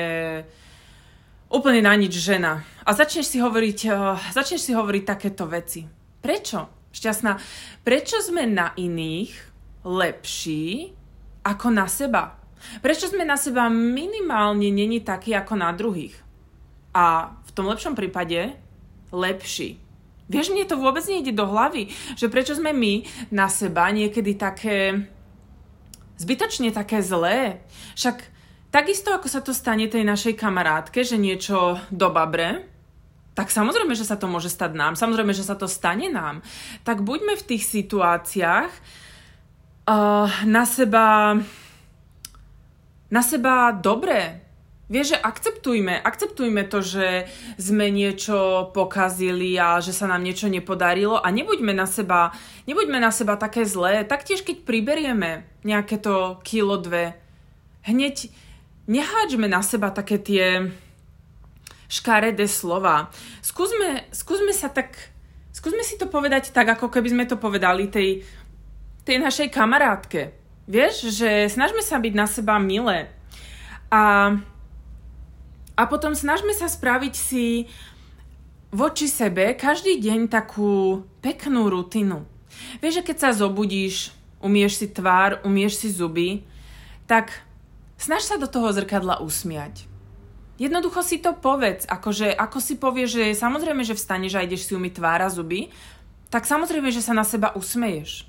úplne 1.54 1.82
na 1.86 1.94
nič 1.94 2.18
žena. 2.18 2.66
A 2.82 2.98
začneš 2.98 3.30
si 3.30 3.38
hovoriť, 3.38 3.80
uh, 3.94 4.18
začneš 4.34 4.66
si 4.66 4.72
hovoriť 4.74 5.04
takéto 5.06 5.46
veci. 5.46 5.86
Prečo? 6.26 6.90
Šťastná. 6.90 7.38
Prečo 7.86 8.18
sme 8.26 8.50
na 8.50 8.74
iných 8.74 9.30
lepší 9.86 10.90
ako 11.46 11.68
na 11.70 11.86
seba? 11.86 12.42
Prečo 12.82 13.06
sme 13.14 13.22
na 13.22 13.38
seba 13.38 13.70
minimálne 13.70 14.74
není 14.74 15.06
takí 15.06 15.38
ako 15.38 15.54
na 15.54 15.70
druhých? 15.70 16.18
A 16.98 17.36
v 17.46 17.52
tom 17.54 17.70
lepšom 17.70 17.94
prípade 17.94 18.58
lepší. 19.14 19.78
Vieš, 20.26 20.50
mne 20.50 20.66
to 20.66 20.82
vôbec 20.82 21.06
nejde 21.06 21.38
do 21.38 21.46
hlavy, 21.46 21.94
že 22.18 22.32
prečo 22.34 22.58
sme 22.58 22.74
my 22.74 23.06
na 23.30 23.46
seba 23.46 23.86
niekedy 23.94 24.34
také 24.34 25.06
zbytočne 26.18 26.72
také 26.72 27.04
zlé. 27.04 27.64
Však 28.00 28.24
takisto 28.72 29.12
ako 29.12 29.28
sa 29.28 29.42
to 29.44 29.52
stane 29.52 29.88
tej 29.88 30.04
našej 30.04 30.36
kamarátke, 30.36 31.04
že 31.04 31.20
niečo 31.20 31.80
dobabre, 31.92 32.68
tak 33.36 33.52
samozrejme, 33.52 33.92
že 34.00 34.08
sa 34.08 34.16
to 34.16 34.32
môže 34.32 34.48
stať 34.48 34.72
nám, 34.80 34.96
samozrejme, 34.96 35.36
že 35.36 35.44
sa 35.44 35.60
to 35.60 35.68
stane 35.68 36.08
nám. 36.08 36.40
Tak 36.88 37.04
buďme 37.04 37.36
v 37.36 37.48
tých 37.52 37.68
situáciách 37.68 38.72
uh, 38.72 40.32
na 40.48 40.64
seba 40.64 41.36
na 43.06 43.22
seba 43.22 43.70
dobré, 43.72 44.45
Vieš, 44.86 45.18
že 45.18 45.18
akceptujme, 45.18 45.98
akceptujme 45.98 46.62
to, 46.70 46.86
že 46.86 47.26
sme 47.58 47.90
niečo 47.90 48.70
pokazili 48.70 49.58
a 49.58 49.82
že 49.82 49.90
sa 49.90 50.06
nám 50.06 50.22
niečo 50.22 50.46
nepodarilo 50.46 51.18
a 51.18 51.26
nebuďme 51.34 51.74
na 51.74 51.90
seba, 51.90 52.30
nebuďme 52.70 53.02
na 53.02 53.10
seba 53.10 53.34
také 53.34 53.66
zlé. 53.66 54.06
Taktiež 54.06 54.46
keď 54.46 54.62
priberieme 54.62 55.50
nejaké 55.66 55.98
to 55.98 56.38
kilo 56.46 56.78
dve, 56.78 57.18
hneď 57.90 58.30
neháčme 58.86 59.50
na 59.50 59.66
seba 59.66 59.90
také 59.90 60.22
tie 60.22 60.70
škaredé 61.90 62.46
slova. 62.46 63.10
Skúsme, 63.42 64.06
skúsme 64.14 64.54
sa 64.54 64.70
tak, 64.70 64.94
skúsme 65.50 65.82
si 65.82 65.98
to 65.98 66.06
povedať 66.06 66.54
tak, 66.54 66.70
ako 66.70 66.94
keby 66.94 67.10
sme 67.10 67.26
to 67.26 67.42
povedali 67.42 67.90
tej, 67.90 68.22
tej 69.02 69.18
našej 69.18 69.50
kamarátke. 69.50 70.30
Vieš, 70.70 71.10
že 71.10 71.50
snažme 71.50 71.82
sa 71.82 71.98
byť 71.98 72.14
na 72.14 72.30
seba 72.30 72.62
milé. 72.62 73.10
A 73.90 74.34
a 75.76 75.84
potom 75.88 76.16
snažme 76.16 76.56
sa 76.56 76.72
spraviť 76.72 77.14
si 77.16 77.68
voči 78.72 79.08
sebe 79.08 79.56
každý 79.56 80.00
deň 80.00 80.28
takú 80.32 81.04
peknú 81.20 81.68
rutinu. 81.72 82.28
Vieš, 82.80 83.04
že 83.04 83.06
keď 83.08 83.18
sa 83.20 83.30
zobudíš, 83.36 84.16
umieš 84.40 84.80
si 84.84 84.88
tvár, 84.88 85.44
umieš 85.44 85.84
si 85.84 85.88
zuby, 85.92 86.44
tak 87.08 87.44
snaž 88.00 88.28
sa 88.28 88.36
do 88.36 88.48
toho 88.48 88.72
zrkadla 88.72 89.20
usmiať. 89.24 89.88
Jednoducho 90.56 91.04
si 91.04 91.20
to 91.20 91.36
povedz, 91.36 91.84
akože 91.84 92.32
ako 92.32 92.58
si 92.64 92.80
povieš, 92.80 93.10
že 93.20 93.26
samozrejme, 93.36 93.84
že 93.84 94.00
vstaneš 94.00 94.40
a 94.40 94.46
ideš 94.48 94.72
si 94.72 94.72
umyť 94.72 95.04
tvár 95.04 95.20
a 95.24 95.28
zuby, 95.28 95.68
tak 96.32 96.48
samozrejme, 96.48 96.88
že 96.96 97.04
sa 97.04 97.12
na 97.12 97.28
seba 97.28 97.52
usmeješ. 97.56 98.28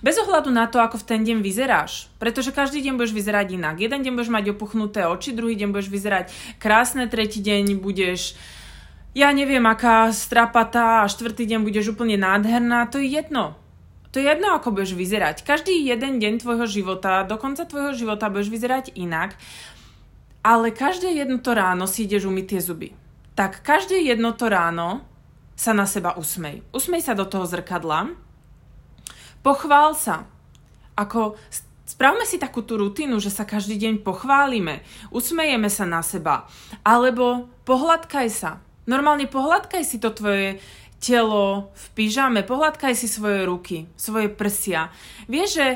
Bez 0.00 0.16
ohľadu 0.20 0.52
na 0.52 0.66
to, 0.66 0.78
ako 0.80 1.00
v 1.00 1.08
ten 1.08 1.20
deň 1.24 1.40
vyzeráš. 1.40 2.12
Pretože 2.20 2.52
každý 2.52 2.84
deň 2.84 3.00
budeš 3.00 3.16
vyzerať 3.16 3.56
inak. 3.56 3.76
Jeden 3.80 4.04
deň 4.04 4.12
budeš 4.16 4.32
mať 4.32 4.44
opuchnuté 4.52 5.08
oči, 5.08 5.36
druhý 5.36 5.56
deň 5.56 5.72
budeš 5.72 5.88
vyzerať 5.88 6.26
krásne, 6.60 7.08
tretí 7.08 7.40
deň 7.40 7.80
budeš 7.80 8.36
ja 9.16 9.32
neviem, 9.32 9.64
aká 9.64 10.12
strapatá 10.12 11.00
a 11.00 11.08
štvrtý 11.08 11.48
deň 11.48 11.64
budeš 11.64 11.96
úplne 11.96 12.20
nádherná, 12.20 12.84
to 12.84 13.00
je 13.00 13.16
jedno. 13.16 13.56
To 14.12 14.20
je 14.20 14.28
jedno, 14.28 14.52
ako 14.52 14.76
budeš 14.76 14.92
vyzerať. 14.92 15.40
Každý 15.40 15.72
jeden 15.72 16.20
deň 16.20 16.44
tvojho 16.44 16.68
života, 16.68 17.24
do 17.24 17.40
konca 17.40 17.64
tvojho 17.64 17.96
života 17.96 18.28
budeš 18.28 18.52
vyzerať 18.52 18.92
inak, 18.92 19.40
ale 20.44 20.68
každé 20.68 21.16
jedno 21.16 21.40
to 21.40 21.56
ráno 21.56 21.88
si 21.88 22.04
ideš 22.04 22.28
umyť 22.28 22.44
tie 22.44 22.60
zuby. 22.60 22.88
Tak 23.32 23.64
každé 23.64 24.04
jedno 24.04 24.36
to 24.36 24.52
ráno 24.52 25.00
sa 25.56 25.72
na 25.72 25.88
seba 25.88 26.12
usmej. 26.20 26.60
Usmej 26.76 27.00
sa 27.00 27.16
do 27.16 27.24
toho 27.24 27.48
zrkadla 27.48 28.12
Pochvál 29.46 29.94
sa. 29.94 30.26
Ako 30.98 31.38
Spravme 31.86 32.26
si 32.26 32.34
takú 32.34 32.66
tú 32.66 32.82
rutinu, 32.82 33.22
že 33.22 33.30
sa 33.30 33.46
každý 33.46 33.78
deň 33.78 34.02
pochválime, 34.02 34.82
usmejeme 35.14 35.70
sa 35.70 35.86
na 35.86 36.02
seba. 36.02 36.50
Alebo 36.82 37.46
pohľadkaj 37.62 38.26
sa. 38.26 38.58
Normálne 38.90 39.30
pohľadkaj 39.30 39.86
si 39.86 40.02
to 40.02 40.10
tvoje 40.10 40.58
telo 40.98 41.70
v 41.70 41.84
pyžame, 41.94 42.42
pohľadkaj 42.42 42.90
si 42.98 43.06
svoje 43.06 43.46
ruky, 43.46 43.86
svoje 43.94 44.26
prsia. 44.26 44.90
Vieš, 45.30 45.62
že 45.62 45.66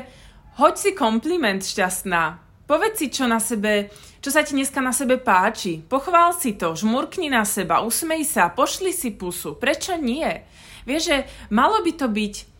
hoď 0.59 0.73
si 0.75 0.91
kompliment 0.91 1.63
šťastná. 1.63 2.43
Povedz 2.67 2.99
si, 2.99 3.07
čo 3.07 3.23
na 3.31 3.39
sebe, 3.39 3.87
čo 4.19 4.35
sa 4.35 4.43
ti 4.43 4.51
dneska 4.51 4.83
na 4.83 4.91
sebe 4.91 5.15
páči. 5.15 5.79
Pochvál 5.79 6.35
si 6.35 6.59
to, 6.59 6.75
žmurkni 6.75 7.31
na 7.31 7.47
seba, 7.47 7.87
usmej 7.87 8.27
sa, 8.27 8.51
pošli 8.51 8.91
si 8.91 9.15
pusu. 9.15 9.55
Prečo 9.55 9.95
nie? 9.95 10.27
Vieš, 10.83 11.01
že 11.07 11.17
malo 11.47 11.79
by 11.79 11.91
to 11.95 12.11
byť 12.11 12.50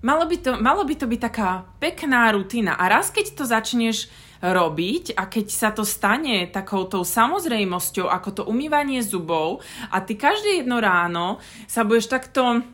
Malo 0.00 0.24
by, 0.24 0.36
to, 0.40 0.50
malo 0.56 0.82
by 0.88 0.96
to 0.96 1.04
byť 1.04 1.20
taká 1.20 1.68
pekná 1.76 2.32
rutina. 2.32 2.72
A 2.80 2.88
raz 2.88 3.12
keď 3.12 3.36
to 3.36 3.44
začneš 3.44 4.08
robiť 4.40 5.12
a 5.20 5.28
keď 5.28 5.46
sa 5.52 5.68
to 5.68 5.84
stane 5.84 6.48
takouto 6.48 7.04
samozrejmosťou 7.04 8.08
ako 8.08 8.28
to 8.32 8.42
umývanie 8.48 9.04
zubov 9.04 9.60
a 9.92 10.00
ty 10.00 10.16
každé 10.16 10.64
jedno 10.64 10.80
ráno 10.80 11.36
sa 11.68 11.84
budeš 11.84 12.08
takto 12.08 12.64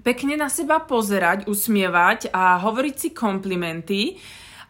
pekne 0.00 0.40
na 0.40 0.48
seba 0.48 0.80
pozerať, 0.80 1.44
usmievať 1.44 2.32
a 2.32 2.56
hovoriť 2.64 2.94
si 2.96 3.08
komplimenty 3.12 4.00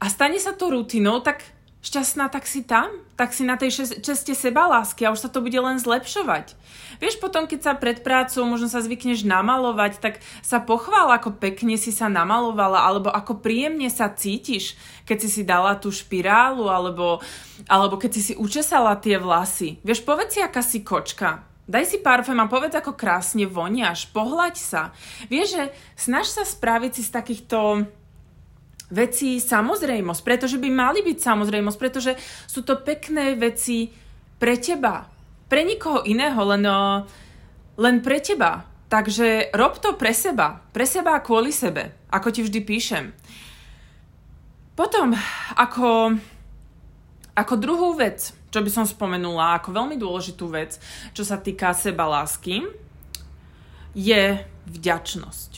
a 0.03 0.11
stane 0.11 0.43
sa 0.43 0.59
to 0.59 0.75
rutinou, 0.75 1.23
tak 1.23 1.47
šťastná, 1.89 2.29
tak 2.29 2.45
si 2.45 2.61
tam, 2.61 2.93
tak 3.17 3.33
si 3.33 3.49
na 3.49 3.57
tej 3.57 3.89
česte 4.05 4.37
seba 4.37 4.69
lásky 4.69 5.09
a 5.09 5.13
už 5.17 5.25
sa 5.25 5.33
to 5.33 5.41
bude 5.41 5.57
len 5.57 5.81
zlepšovať. 5.81 6.53
Vieš, 7.01 7.17
potom, 7.17 7.49
keď 7.49 7.61
sa 7.65 7.73
pred 7.75 8.05
prácou 8.05 8.45
možno 8.45 8.69
sa 8.69 8.85
zvykneš 8.85 9.25
namalovať, 9.25 9.99
tak 9.99 10.15
sa 10.45 10.61
pochvál, 10.61 11.09
ako 11.17 11.41
pekne 11.41 11.81
si 11.81 11.91
sa 11.91 12.13
namalovala, 12.13 12.85
alebo 12.85 13.09
ako 13.09 13.41
príjemne 13.41 13.89
sa 13.89 14.13
cítiš, 14.13 14.77
keď 15.09 15.17
si 15.25 15.29
si 15.29 15.43
dala 15.49 15.75
tú 15.81 15.89
špirálu, 15.89 16.69
alebo, 16.69 17.25
alebo 17.67 17.97
keď 17.97 18.11
si 18.15 18.23
si 18.23 18.35
učesala 18.37 19.01
tie 19.01 19.17
vlasy. 19.17 19.81
Vieš, 19.81 20.05
povedz 20.05 20.37
si, 20.37 20.41
aká 20.45 20.61
si 20.61 20.85
kočka. 20.85 21.49
Daj 21.69 21.85
si 21.85 21.99
parfém 22.01 22.41
a 22.41 22.49
povedz, 22.49 22.81
ako 22.81 22.97
krásne 22.97 23.45
voniaš, 23.45 24.09
pohľaď 24.09 24.55
sa. 24.57 24.83
Vieš, 25.29 25.49
že 25.53 25.65
snaž 26.01 26.25
sa 26.33 26.41
spraviť 26.49 26.97
si 26.97 27.03
z 27.05 27.13
takýchto 27.13 27.85
veci 28.89 29.37
samozrejmosť, 29.37 30.21
pretože 30.25 30.57
by 30.57 30.69
mali 30.73 31.01
byť 31.05 31.19
samozrejmosť, 31.21 31.79
pretože 31.79 32.13
sú 32.49 32.65
to 32.65 32.81
pekné 32.81 33.37
veci 33.37 33.93
pre 34.41 34.57
teba. 34.57 35.05
Pre 35.49 35.63
nikoho 35.65 36.05
iného, 36.05 36.41
len, 36.45 36.65
len 37.77 37.97
pre 38.01 38.21
teba. 38.21 38.65
Takže 38.89 39.53
rob 39.53 39.77
to 39.81 39.97
pre 40.01 40.17
seba. 40.17 40.65
Pre 40.73 40.85
seba 40.89 41.21
a 41.21 41.25
kvôli 41.25 41.53
sebe, 41.53 41.93
ako 42.09 42.29
ti 42.33 42.41
vždy 42.41 42.61
píšem. 42.65 43.05
Potom, 44.73 45.13
ako, 45.59 46.17
ako 47.37 47.55
druhú 47.59 47.99
vec, 47.99 48.33
čo 48.49 48.65
by 48.65 48.71
som 48.73 48.87
spomenula, 48.89 49.61
ako 49.61 49.75
veľmi 49.75 50.01
dôležitú 50.01 50.49
vec, 50.49 50.81
čo 51.13 51.27
sa 51.27 51.37
týka 51.37 51.77
seba 51.77 52.09
lásky, 52.09 52.65
je 53.93 54.41
vďačnosť. 54.71 55.51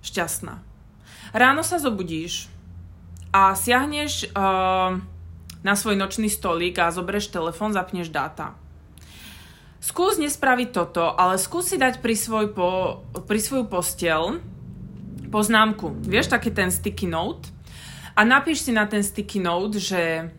Šťastná. 0.00 0.67
Ráno 1.32 1.60
sa 1.60 1.76
zobudíš 1.76 2.48
a 3.28 3.52
siahneš 3.52 4.32
uh, 4.32 4.96
na 5.60 5.74
svoj 5.76 5.98
nočný 5.98 6.32
stolík 6.32 6.80
a 6.80 6.94
zoberieš 6.94 7.28
telefón, 7.28 7.76
zapneš 7.76 8.08
dáta. 8.08 8.56
Skús 9.78 10.18
nespraviť 10.18 10.68
toto, 10.74 11.04
ale 11.14 11.38
skús 11.38 11.70
si 11.70 11.76
dať 11.78 12.02
pri, 12.02 12.18
svoj 12.18 12.50
po, 12.50 13.00
pri 13.28 13.38
svoju 13.38 13.70
postel 13.70 14.42
poznámku. 15.30 16.02
Vieš, 16.02 16.32
taký 16.34 16.50
ten 16.50 16.72
sticky 16.72 17.06
note? 17.06 17.52
A 18.18 18.26
napíš 18.26 18.66
si 18.66 18.74
na 18.74 18.88
ten 18.90 19.04
sticky 19.06 19.38
note, 19.38 19.78
že 19.78 20.32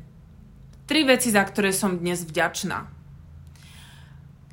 tri 0.89 1.07
veci, 1.07 1.31
za 1.31 1.45
ktoré 1.45 1.71
som 1.71 1.95
dnes 1.95 2.25
vďačná. 2.25 2.89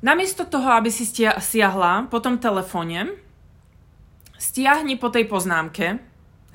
Namiesto 0.05 0.45
toho, 0.45 0.77
aby 0.77 0.93
si 0.93 1.09
siahla 1.09 2.05
po 2.07 2.21
tom 2.21 2.37
telefóne, 2.37 3.17
stiahni 4.37 4.95
po 5.01 5.09
tej 5.09 5.25
poznámke 5.25 5.97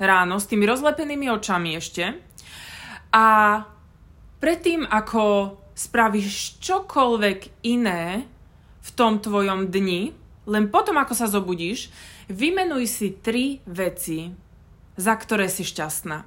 ráno 0.01 0.41
s 0.41 0.49
tými 0.49 0.65
rozlepenými 0.65 1.29
očami 1.29 1.77
ešte 1.77 2.17
a 3.13 3.25
predtým, 4.41 4.89
ako 4.89 5.55
spravíš 5.73 6.57
čokoľvek 6.61 7.65
iné 7.69 8.25
v 8.83 8.89
tom 8.97 9.21
tvojom 9.21 9.69
dni, 9.69 10.11
len 10.49 10.65
potom, 10.67 10.99
ako 10.99 11.13
sa 11.15 11.29
zobudíš, 11.29 11.93
vymenuj 12.27 12.89
si 12.89 13.07
tri 13.15 13.61
veci, 13.69 14.33
za 14.97 15.13
ktoré 15.15 15.47
si 15.47 15.63
šťastná. 15.63 16.17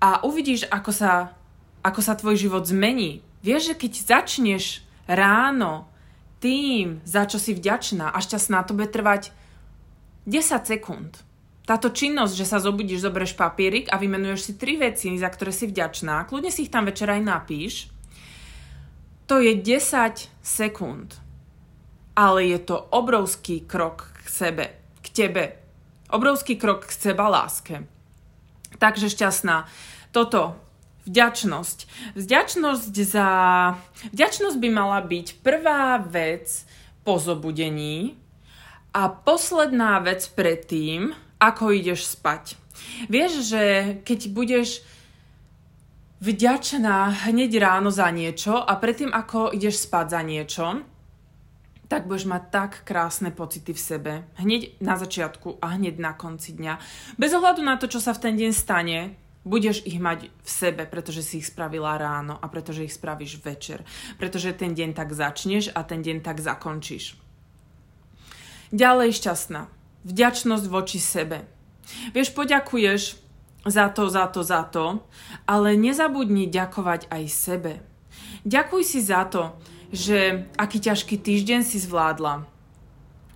A 0.00 0.08
uvidíš, 0.22 0.70
ako 0.70 0.90
sa, 0.94 1.36
ako 1.82 2.00
sa 2.00 2.14
tvoj 2.14 2.36
život 2.38 2.64
zmení. 2.64 3.20
Vieš, 3.42 3.72
že 3.72 3.78
keď 3.78 3.92
začneš 3.92 4.64
ráno 5.06 5.90
tým, 6.40 7.00
za 7.02 7.26
čo 7.26 7.42
si 7.42 7.56
vďačná 7.56 8.12
a 8.12 8.18
šťastná, 8.22 8.62
to 8.66 8.76
bude 8.76 8.92
trvať 8.92 9.34
10 10.26 10.66
sekúnd. 10.66 11.25
Táto 11.66 11.90
činnosť, 11.90 12.34
že 12.38 12.46
sa 12.46 12.62
zobudíš, 12.62 13.02
zoberieš 13.02 13.34
papierik 13.34 13.90
a 13.90 13.98
vymenuješ 13.98 14.40
si 14.40 14.52
tri 14.54 14.78
veci, 14.78 15.10
za 15.18 15.26
ktoré 15.26 15.50
si 15.50 15.66
vďačná, 15.66 16.22
kľudne 16.30 16.54
si 16.54 16.64
ich 16.64 16.72
tam 16.72 16.86
večer 16.86 17.10
aj 17.10 17.22
napíš, 17.26 17.90
to 19.26 19.42
je 19.42 19.58
10 19.58 20.30
sekúnd. 20.38 21.18
Ale 22.14 22.46
je 22.46 22.58
to 22.62 22.78
obrovský 22.94 23.66
krok 23.66 24.14
k 24.22 24.28
sebe, 24.30 24.66
k 25.02 25.06
tebe. 25.10 25.44
Obrovský 26.14 26.54
krok 26.54 26.86
k 26.86 26.94
seba 26.94 27.26
láske. 27.26 27.82
Takže 28.78 29.10
šťastná. 29.10 29.66
Toto, 30.14 30.54
vďačnosť. 31.10 31.78
Vďačnosť 32.14 32.94
za... 33.02 33.28
Vďačnosť 34.14 34.56
by 34.62 34.68
mala 34.70 35.02
byť 35.02 35.42
prvá 35.42 35.98
vec 35.98 36.62
po 37.02 37.18
zobudení 37.18 38.14
a 38.94 39.10
posledná 39.10 39.98
vec 39.98 40.22
predtým, 40.30 41.25
ako 41.46 41.70
ideš 41.70 42.18
spať. 42.18 42.58
Vieš, 43.06 43.46
že 43.46 43.62
keď 44.02 44.20
budeš 44.34 44.82
vďačná 46.20 47.28
hneď 47.28 47.60
ráno 47.60 47.92
za 47.92 48.08
niečo 48.10 48.56
a 48.56 48.72
predtým, 48.76 49.12
ako 49.12 49.52
ideš 49.52 49.86
spať 49.86 50.06
za 50.10 50.20
niečo, 50.24 50.66
tak 51.86 52.10
budeš 52.10 52.26
mať 52.26 52.42
tak 52.50 52.70
krásne 52.82 53.30
pocity 53.30 53.70
v 53.70 53.80
sebe. 53.80 54.12
Hneď 54.42 54.82
na 54.82 54.98
začiatku 54.98 55.62
a 55.62 55.78
hneď 55.78 56.02
na 56.02 56.18
konci 56.18 56.58
dňa. 56.58 56.74
Bez 57.14 57.30
ohľadu 57.30 57.62
na 57.62 57.78
to, 57.78 57.86
čo 57.86 58.02
sa 58.02 58.10
v 58.10 58.22
ten 58.26 58.34
deň 58.34 58.50
stane, 58.50 59.14
budeš 59.46 59.86
ich 59.86 60.02
mať 60.02 60.26
v 60.26 60.50
sebe, 60.50 60.82
pretože 60.90 61.22
si 61.22 61.38
ich 61.38 61.46
spravila 61.46 61.94
ráno 61.94 62.34
a 62.42 62.50
pretože 62.50 62.82
ich 62.82 62.96
spravíš 62.96 63.38
večer. 63.38 63.86
Pretože 64.18 64.58
ten 64.58 64.74
deň 64.74 64.98
tak 64.98 65.14
začneš 65.14 65.70
a 65.70 65.86
ten 65.86 66.02
deň 66.02 66.26
tak 66.26 66.42
zakončíš. 66.42 67.14
Ďalej 68.74 69.14
šťastná 69.14 69.75
vďačnosť 70.06 70.64
voči 70.70 71.02
sebe. 71.02 71.42
Vieš, 72.14 72.30
poďakuješ 72.30 73.18
za 73.66 73.90
to, 73.90 74.06
za 74.06 74.30
to, 74.30 74.40
za 74.46 74.62
to, 74.62 75.02
ale 75.46 75.74
nezabudni 75.74 76.46
ďakovať 76.46 77.10
aj 77.10 77.24
sebe. 77.26 77.72
Ďakuj 78.46 78.82
si 78.86 79.02
za 79.02 79.26
to, 79.26 79.58
že 79.90 80.46
aký 80.54 80.78
ťažký 80.78 81.18
týždeň 81.18 81.66
si 81.66 81.82
zvládla, 81.82 82.46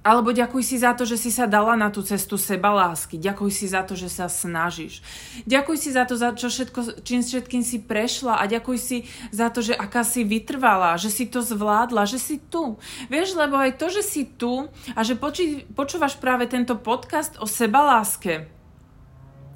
alebo 0.00 0.32
ďakuj 0.32 0.62
si 0.64 0.80
za 0.80 0.96
to, 0.96 1.04
že 1.04 1.20
si 1.20 1.28
sa 1.28 1.44
dala 1.44 1.76
na 1.76 1.92
tú 1.92 2.00
cestu 2.00 2.40
seba 2.40 2.72
lásky. 2.72 3.20
Ďakuj 3.20 3.50
si 3.52 3.68
za 3.68 3.84
to, 3.84 3.92
že 3.92 4.08
sa 4.08 4.32
snažíš. 4.32 5.04
Ďakuj 5.44 5.76
si 5.76 5.92
za 5.92 6.08
to, 6.08 6.16
za 6.16 6.32
čo 6.32 6.48
všetko, 6.48 7.04
čím 7.04 7.20
všetkým 7.20 7.60
si 7.60 7.84
prešla 7.84 8.40
a 8.40 8.48
ďakuj 8.48 8.76
si 8.80 9.04
za 9.28 9.52
to, 9.52 9.60
že 9.60 9.76
aká 9.76 10.00
si 10.00 10.24
vytrvala, 10.24 10.96
že 10.96 11.12
si 11.12 11.28
to 11.28 11.44
zvládla, 11.44 12.08
že 12.08 12.16
si 12.16 12.40
tu. 12.40 12.80
Vieš, 13.12 13.36
lebo 13.36 13.60
aj 13.60 13.76
to, 13.76 13.92
že 13.92 14.00
si 14.00 14.24
tu 14.24 14.72
a 14.96 15.00
že 15.04 15.20
počí, 15.20 15.68
počúvaš 15.68 16.16
práve 16.16 16.48
tento 16.48 16.80
podcast 16.80 17.36
o 17.36 17.44
seba 17.44 17.84
láske, 17.84 18.48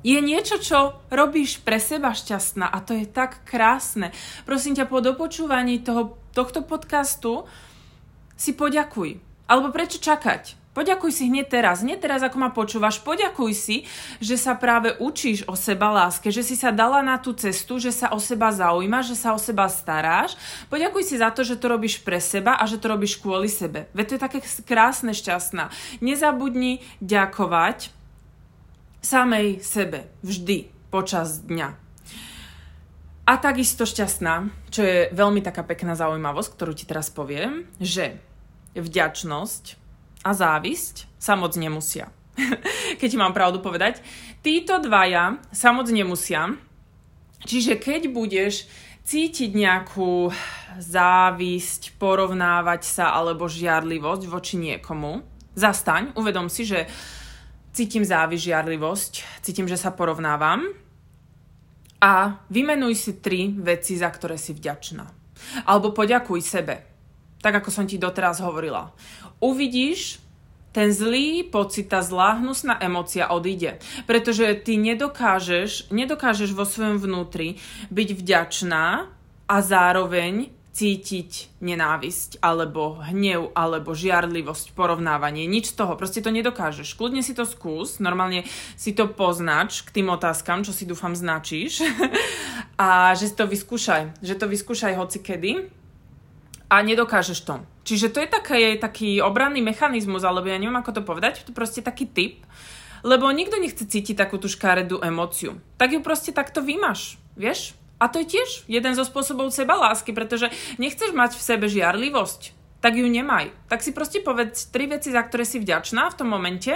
je 0.04 0.20
niečo, 0.20 0.60
čo 0.60 1.00
robíš 1.08 1.64
pre 1.64 1.80
seba 1.80 2.12
šťastná 2.12 2.68
a 2.68 2.84
to 2.84 2.92
je 2.92 3.08
tak 3.08 3.40
krásne. 3.48 4.12
Prosím 4.44 4.76
ťa, 4.76 4.84
po 4.84 5.00
dopočúvaní 5.00 5.80
toho, 5.80 6.20
tohto 6.36 6.60
podcastu 6.60 7.48
si 8.36 8.52
poďakuj 8.52 9.33
alebo 9.44 9.72
prečo 9.74 10.00
čakať? 10.00 10.64
Poďakuj 10.74 11.10
si 11.14 11.30
hneď 11.30 11.46
teraz. 11.46 11.86
Hneď 11.86 12.02
teraz, 12.02 12.20
ako 12.26 12.36
ma 12.42 12.50
počúvaš, 12.50 12.98
poďakuj 12.98 13.50
si, 13.54 13.76
že 14.18 14.34
sa 14.34 14.58
práve 14.58 14.98
učíš 14.98 15.46
o 15.46 15.54
seba 15.54 15.94
láske, 15.94 16.34
že 16.34 16.42
si 16.42 16.58
sa 16.58 16.74
dala 16.74 16.98
na 16.98 17.14
tú 17.22 17.30
cestu, 17.30 17.78
že 17.78 17.94
sa 17.94 18.10
o 18.10 18.18
seba 18.18 18.50
zaujímaš, 18.50 19.14
že 19.14 19.16
sa 19.22 19.30
o 19.30 19.38
seba 19.38 19.70
staráš. 19.70 20.34
Poďakuj 20.66 21.06
si 21.06 21.14
za 21.22 21.30
to, 21.30 21.46
že 21.46 21.62
to 21.62 21.70
robíš 21.70 22.02
pre 22.02 22.18
seba 22.18 22.58
a 22.58 22.66
že 22.66 22.82
to 22.82 22.90
robíš 22.90 23.22
kvôli 23.22 23.46
sebe. 23.46 23.86
Veď 23.94 24.04
to 24.04 24.14
je 24.18 24.24
také 24.26 24.38
krásne, 24.66 25.14
šťastná. 25.14 25.70
Nezabudni 26.02 26.82
ďakovať 26.98 27.94
samej 28.98 29.62
sebe 29.62 30.10
vždy 30.26 30.74
počas 30.90 31.38
dňa. 31.46 31.78
A 33.24 33.32
takisto 33.38 33.86
šťastná, 33.86 34.50
čo 34.74 34.82
je 34.82 34.98
veľmi 35.14 35.38
taká 35.38 35.62
pekná 35.62 35.94
zaujímavosť, 35.94 36.50
ktorú 36.50 36.72
ti 36.74 36.84
teraz 36.84 37.14
poviem, 37.14 37.70
že 37.78 38.18
vďačnosť 38.74 39.64
a 40.26 40.30
závisť 40.34 41.06
sa 41.18 41.38
moc 41.38 41.54
nemusia. 41.54 42.10
keď 43.00 43.10
mám 43.18 43.32
pravdu 43.32 43.62
povedať. 43.62 44.02
Títo 44.44 44.78
dvaja 44.82 45.38
sa 45.54 45.72
moc 45.72 45.88
nemusia. 45.88 46.54
Čiže 47.44 47.78
keď 47.78 48.10
budeš 48.10 48.66
cítiť 49.04 49.52
nejakú 49.52 50.32
závisť, 50.80 52.00
porovnávať 52.00 52.82
sa 52.88 53.12
alebo 53.12 53.46
žiarlivosť 53.46 54.22
voči 54.26 54.56
niekomu, 54.56 55.20
zastaň, 55.52 56.16
uvedom 56.16 56.48
si, 56.48 56.64
že 56.64 56.88
cítim 57.76 58.00
závisť, 58.00 58.48
žiarlivosť, 58.48 59.12
cítim, 59.44 59.68
že 59.68 59.76
sa 59.76 59.92
porovnávam 59.92 60.64
a 62.00 62.40
vymenuj 62.48 62.94
si 62.96 63.12
tri 63.20 63.52
veci, 63.52 64.00
za 64.00 64.08
ktoré 64.08 64.40
si 64.40 64.56
vďačná. 64.56 65.04
Alebo 65.68 65.92
poďakuj 65.92 66.40
sebe 66.40 66.93
tak 67.44 67.60
ako 67.60 67.68
som 67.68 67.84
ti 67.84 68.00
doteraz 68.00 68.40
hovorila. 68.40 68.88
Uvidíš, 69.44 70.24
ten 70.72 70.90
zlý 70.90 71.46
pocit, 71.46 71.86
tá 71.92 72.02
zlá 72.02 72.40
hnusná 72.40 72.80
emocia 72.82 73.30
odíde. 73.30 73.78
Pretože 74.08 74.58
ty 74.58 74.74
nedokážeš, 74.74 75.92
nedokážeš 75.92 76.50
vo 76.50 76.66
svojom 76.66 76.98
vnútri 76.98 77.62
byť 77.94 78.08
vďačná 78.16 79.06
a 79.44 79.56
zároveň 79.60 80.50
cítiť 80.74 81.62
nenávisť, 81.62 82.42
alebo 82.42 82.98
hnev, 82.98 83.54
alebo 83.54 83.94
žiarlivosť, 83.94 84.74
porovnávanie. 84.74 85.46
Nič 85.46 85.70
z 85.70 85.78
toho, 85.78 85.94
proste 85.94 86.18
to 86.18 86.34
nedokážeš. 86.34 86.98
Kľudne 86.98 87.22
si 87.22 87.30
to 87.30 87.46
skús, 87.46 88.02
normálne 88.02 88.42
si 88.74 88.90
to 88.90 89.06
poznač 89.06 89.86
k 89.86 90.02
tým 90.02 90.10
otázkam, 90.10 90.66
čo 90.66 90.74
si 90.74 90.82
dúfam 90.82 91.14
značíš 91.14 91.86
a 92.82 93.14
že 93.14 93.30
si 93.30 93.38
to 93.38 93.46
vyskúšaj. 93.46 94.18
Že 94.18 94.34
to 94.34 94.46
vyskúšaj 94.50 94.98
hoci 94.98 95.22
kedy 95.22 95.83
a 96.74 96.82
nedokážeš 96.82 97.46
to. 97.46 97.62
Čiže 97.86 98.10
to 98.10 98.18
je 98.18 98.28
taký, 98.28 98.62
taký 98.82 99.10
obranný 99.22 99.62
mechanizmus, 99.62 100.26
alebo 100.26 100.50
ja 100.50 100.58
neviem, 100.58 100.74
ako 100.74 100.98
to 100.98 101.02
povedať, 101.06 101.46
to 101.46 101.54
proste 101.54 101.86
taký 101.86 102.10
typ, 102.10 102.42
lebo 103.06 103.30
nikto 103.30 103.62
nechce 103.62 103.86
cítiť 103.86 104.18
takú 104.18 104.42
tú 104.42 104.50
škáredú 104.50 104.98
emóciu. 104.98 105.62
Tak 105.78 105.94
ju 105.94 106.00
proste 106.02 106.34
takto 106.34 106.64
vymaš, 106.66 107.20
vieš? 107.38 107.78
A 108.02 108.10
to 108.10 108.18
je 108.18 108.26
tiež 108.26 108.66
jeden 108.66 108.98
zo 108.98 109.06
spôsobov 109.06 109.54
seba 109.54 109.78
lásky, 109.78 110.10
pretože 110.10 110.50
nechceš 110.82 111.14
mať 111.14 111.38
v 111.38 111.46
sebe 111.46 111.66
žiarlivosť, 111.70 112.56
tak 112.82 112.98
ju 112.98 113.06
nemaj. 113.06 113.54
Tak 113.70 113.86
si 113.86 113.94
proste 113.94 114.18
povedz 114.18 114.66
tri 114.74 114.90
veci, 114.90 115.14
za 115.14 115.22
ktoré 115.22 115.46
si 115.46 115.62
vďačná 115.62 116.10
v 116.10 116.18
tom 116.18 116.26
momente 116.26 116.74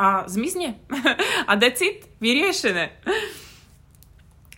a 0.00 0.24
zmizne. 0.24 0.80
a 1.50 1.52
decit 1.60 2.08
vyriešené. 2.24 3.04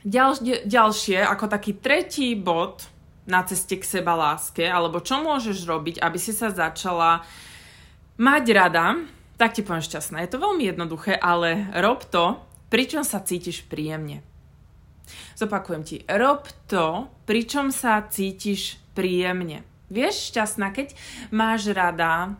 Ďal, 0.06 0.38
ďalšie, 0.64 1.18
ako 1.26 1.50
taký 1.50 1.82
tretí 1.82 2.38
bod, 2.38 2.86
na 3.28 3.44
ceste 3.44 3.76
k 3.76 3.84
seba 3.84 4.16
láske, 4.16 4.64
alebo 4.64 5.04
čo 5.04 5.20
môžeš 5.20 5.68
robiť, 5.68 6.00
aby 6.00 6.16
si 6.16 6.32
sa 6.32 6.48
začala 6.48 7.22
mať 8.16 8.44
rada, 8.56 8.96
tak 9.36 9.54
ti 9.54 9.60
poviem 9.62 9.84
šťastná. 9.84 10.24
Je 10.24 10.32
to 10.32 10.42
veľmi 10.42 10.64
jednoduché, 10.64 11.14
ale 11.14 11.68
rob 11.78 12.02
to, 12.08 12.40
pričom 12.72 13.04
sa 13.04 13.20
cítiš 13.20 13.68
príjemne. 13.68 14.24
Zopakujem 15.36 15.82
ti, 15.84 15.96
rob 16.08 16.48
to, 16.66 17.06
pričom 17.28 17.70
sa 17.70 18.02
cítiš 18.08 18.80
príjemne. 18.96 19.62
Vieš, 19.88 20.34
šťastná, 20.34 20.72
keď 20.74 20.92
máš 21.32 21.70
rada 21.72 22.36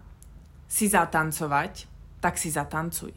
si 0.68 0.84
zatancovať, 0.88 1.88
tak 2.18 2.34
si 2.36 2.50
zatancuj. 2.50 3.14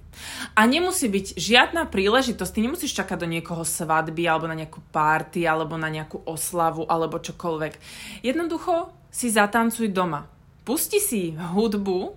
A 0.53 0.69
nemusí 0.69 1.09
byť 1.09 1.37
žiadna 1.37 1.89
príležitosť, 1.89 2.51
ty 2.53 2.59
nemusíš 2.61 2.93
čakať 2.93 3.17
do 3.17 3.27
niekoho 3.27 3.65
svadby, 3.65 4.29
alebo 4.29 4.45
na 4.45 4.57
nejakú 4.57 4.79
párty, 4.93 5.49
alebo 5.49 5.77
na 5.77 5.89
nejakú 5.89 6.21
oslavu, 6.25 6.85
alebo 6.85 7.17
čokoľvek. 7.17 7.73
Jednoducho 8.21 8.93
si 9.09 9.33
zatancuj 9.33 9.89
doma. 9.89 10.29
Pusti 10.61 11.01
si 11.01 11.33
hudbu 11.33 12.13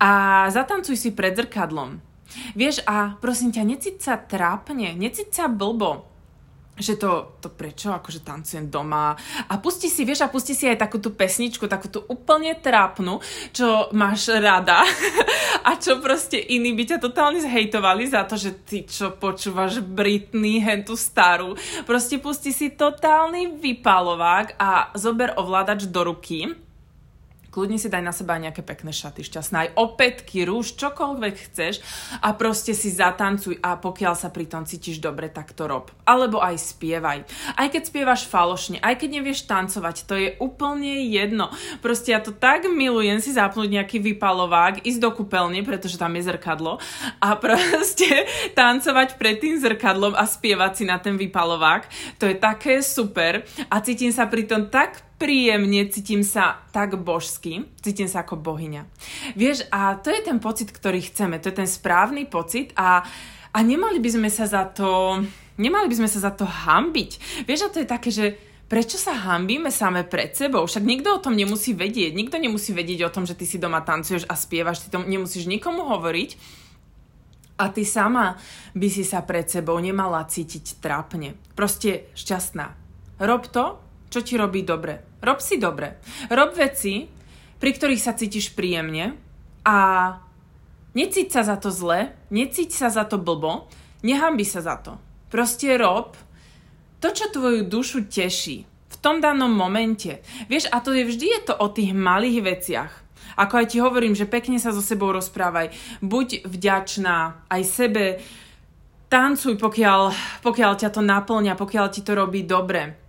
a 0.00 0.44
zatancuj 0.48 0.96
si 0.96 1.12
pred 1.12 1.36
zrkadlom. 1.36 2.00
Vieš, 2.56 2.82
a 2.88 3.14
prosím 3.20 3.52
ťa, 3.52 3.62
necíť 3.62 3.96
sa 4.00 4.14
trápne, 4.16 4.96
necíť 4.96 5.30
sa 5.30 5.44
blbo 5.46 6.15
že 6.76 7.00
to, 7.00 7.40
to 7.40 7.48
prečo, 7.48 7.88
akože 7.92 8.20
tancujem 8.20 8.68
doma? 8.68 9.16
A 9.48 9.54
pusti 9.56 9.88
si, 9.88 10.04
vieš, 10.04 10.24
a 10.24 10.32
pusti 10.32 10.52
si 10.52 10.68
aj 10.68 10.76
takú 10.76 11.00
tú 11.00 11.16
pesničku, 11.16 11.64
takú 11.64 11.88
tú 11.88 12.04
úplne 12.06 12.52
trápnu, 12.56 13.20
čo 13.50 13.88
máš 13.96 14.28
rada. 14.36 14.84
A 15.66 15.74
čo 15.82 15.98
proste 15.98 16.38
iní 16.38 16.78
by 16.78 16.94
ťa 16.94 16.98
totálne 17.02 17.42
zhejtovali 17.42 18.06
za 18.06 18.22
to, 18.22 18.38
že 18.38 18.54
ty 18.62 18.86
čo 18.86 19.18
počúvaš 19.18 19.82
Britney, 19.82 20.62
hen 20.62 20.86
tú 20.86 20.94
starú. 20.94 21.58
Proste 21.82 22.22
pusti 22.22 22.54
si 22.54 22.70
totálny 22.70 23.58
vypalovák 23.58 24.54
a 24.62 24.94
zober 24.94 25.34
ovládač 25.34 25.90
do 25.90 26.06
ruky 26.06 26.65
kľudne 27.56 27.80
si 27.80 27.88
daj 27.88 28.04
na 28.04 28.12
seba 28.12 28.36
aj 28.36 28.52
nejaké 28.52 28.60
pekné 28.60 28.92
šaty, 28.92 29.24
šťastné, 29.24 29.56
aj 29.56 29.70
opätky, 29.80 30.44
rúž, 30.44 30.76
čokoľvek 30.76 31.34
chceš 31.48 31.80
a 32.20 32.36
proste 32.36 32.76
si 32.76 32.92
zatancuj 32.92 33.56
a 33.64 33.80
pokiaľ 33.80 34.12
sa 34.12 34.28
pri 34.28 34.44
tom 34.44 34.68
cítiš 34.68 35.00
dobre, 35.00 35.32
tak 35.32 35.56
to 35.56 35.64
rob. 35.64 35.88
Alebo 36.04 36.44
aj 36.44 36.60
spievaj. 36.60 37.24
Aj 37.56 37.68
keď 37.72 37.82
spievaš 37.88 38.28
falošne, 38.28 38.76
aj 38.84 39.00
keď 39.00 39.08
nevieš 39.16 39.48
tancovať, 39.48 39.96
to 40.04 40.14
je 40.20 40.28
úplne 40.36 41.08
jedno. 41.08 41.48
Proste 41.80 42.12
ja 42.12 42.20
to 42.20 42.36
tak 42.36 42.68
milujem 42.68 43.24
si 43.24 43.32
zapnúť 43.32 43.72
nejaký 43.72 44.04
vypalovák, 44.04 44.84
ísť 44.84 45.00
do 45.00 45.16
kúpeľne, 45.16 45.64
pretože 45.64 45.96
tam 45.96 46.12
je 46.12 46.28
zrkadlo 46.28 46.76
a 47.24 47.28
proste 47.40 48.28
tancovať 48.58 49.16
pred 49.16 49.40
tým 49.40 49.56
zrkadlom 49.56 50.12
a 50.12 50.28
spievať 50.28 50.72
si 50.76 50.84
na 50.84 51.00
ten 51.00 51.16
vypalovák. 51.16 51.88
To 52.20 52.28
je 52.28 52.36
také 52.36 52.84
super 52.84 53.48
a 53.72 53.80
cítim 53.80 54.12
sa 54.12 54.28
pri 54.28 54.44
tom 54.44 54.68
tak 54.68 55.05
príjemne, 55.16 55.88
cítim 55.88 56.20
sa 56.20 56.60
tak 56.72 57.00
božsky, 57.00 57.64
cítim 57.80 58.08
sa 58.08 58.24
ako 58.24 58.36
bohyňa. 58.36 58.84
Vieš, 59.32 59.68
a 59.72 59.96
to 59.96 60.12
je 60.12 60.20
ten 60.20 60.36
pocit, 60.36 60.68
ktorý 60.68 61.00
chceme, 61.00 61.40
to 61.40 61.48
je 61.48 61.60
ten 61.64 61.68
správny 61.68 62.28
pocit 62.28 62.76
a, 62.76 63.00
a 63.52 63.58
nemali 63.64 63.96
by 63.96 64.10
sme 64.12 64.28
sa 64.28 64.44
za 64.44 64.68
to, 64.68 65.20
nemali 65.56 65.88
by 65.88 65.96
sme 65.96 66.08
sa 66.08 66.20
za 66.20 66.32
to 66.36 66.44
hambiť. 66.44 67.44
Vieš, 67.48 67.60
a 67.64 67.72
to 67.72 67.80
je 67.80 67.88
také, 67.88 68.10
že 68.12 68.26
prečo 68.68 69.00
sa 69.00 69.16
hambíme 69.16 69.72
same 69.72 70.04
pred 70.04 70.36
sebou? 70.36 70.68
Však 70.68 70.84
nikto 70.84 71.16
o 71.16 71.22
tom 71.22 71.32
nemusí 71.32 71.72
vedieť. 71.72 72.12
Nikto 72.12 72.36
nemusí 72.36 72.76
vedieť 72.76 73.08
o 73.08 73.14
tom, 73.14 73.24
že 73.24 73.38
ty 73.38 73.48
si 73.48 73.56
doma 73.56 73.80
tancuješ 73.80 74.28
a 74.28 74.34
spievaš, 74.36 74.84
ty 74.84 74.92
to 74.92 75.00
nemusíš 75.00 75.48
nikomu 75.48 75.86
hovoriť. 75.96 76.30
A 77.56 77.72
ty 77.72 77.88
sama 77.88 78.36
by 78.76 78.88
si 78.92 79.00
sa 79.00 79.24
pred 79.24 79.48
sebou 79.48 79.80
nemala 79.80 80.28
cítiť 80.28 80.76
trápne. 80.76 81.40
Proste 81.56 82.12
šťastná. 82.12 82.76
Rob 83.16 83.48
to, 83.48 83.80
čo 84.10 84.22
ti 84.22 84.38
robí 84.38 84.62
dobre. 84.62 85.18
Rob 85.22 85.42
si 85.42 85.58
dobre. 85.58 85.98
Rob 86.30 86.54
veci, 86.54 87.06
pri 87.56 87.70
ktorých 87.72 88.02
sa 88.02 88.14
cítiš 88.14 88.52
príjemne 88.52 89.16
a 89.66 89.76
necíť 90.94 91.28
sa 91.32 91.42
za 91.42 91.56
to 91.58 91.72
zle, 91.72 92.14
necíť 92.30 92.70
sa 92.72 92.88
za 92.88 93.04
to 93.04 93.18
blbo, 93.18 93.66
nehambi 94.06 94.46
sa 94.46 94.62
za 94.62 94.78
to. 94.78 94.96
Proste 95.28 95.74
rob 95.76 96.14
to, 97.02 97.12
čo 97.12 97.28
tvoju 97.28 97.66
dušu 97.66 98.08
teší 98.08 98.64
v 98.66 98.96
tom 99.02 99.20
danom 99.20 99.52
momente. 99.52 100.22
Vieš, 100.48 100.70
a 100.72 100.80
to 100.80 100.94
je 100.94 101.04
vždy 101.04 101.26
je 101.26 101.40
to 101.52 101.54
o 101.58 101.68
tých 101.68 101.92
malých 101.92 102.38
veciach. 102.40 102.92
Ako 103.36 103.60
aj 103.60 103.66
ti 103.74 103.78
hovorím, 103.84 104.16
že 104.16 104.24
pekne 104.24 104.56
sa 104.56 104.72
so 104.72 104.80
sebou 104.80 105.12
rozprávaj. 105.12 105.74
Buď 106.00 106.48
vďačná 106.48 107.44
aj 107.52 107.62
sebe, 107.68 108.04
tancuj, 109.12 109.60
pokiaľ, 109.60 110.14
pokiaľ 110.40 110.72
ťa 110.80 110.88
to 110.88 111.02
naplňa, 111.04 111.52
pokiaľ 111.58 111.86
ti 111.92 112.00
to 112.00 112.16
robí 112.16 112.48
dobre. 112.48 113.05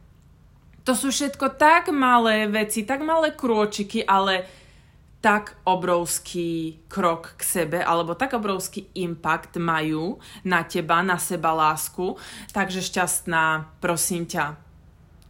To 0.87 0.95
sú 0.95 1.11
všetko 1.11 1.59
tak 1.59 1.91
malé 1.91 2.47
veci, 2.47 2.87
tak 2.87 3.03
malé 3.03 3.35
krôčiky, 3.35 4.07
ale 4.07 4.47
tak 5.19 5.59
obrovský 5.67 6.79
krok 6.87 7.35
k 7.35 7.41
sebe, 7.43 7.83
alebo 7.83 8.15
tak 8.15 8.31
obrovský 8.39 8.95
impact 8.95 9.59
majú 9.59 10.15
na 10.47 10.63
teba, 10.63 11.03
na 11.03 11.19
seba 11.19 11.51
lásku. 11.51 12.15
Takže 12.55 12.79
šťastná, 12.79 13.75
prosím 13.83 14.31
ťa, 14.31 14.55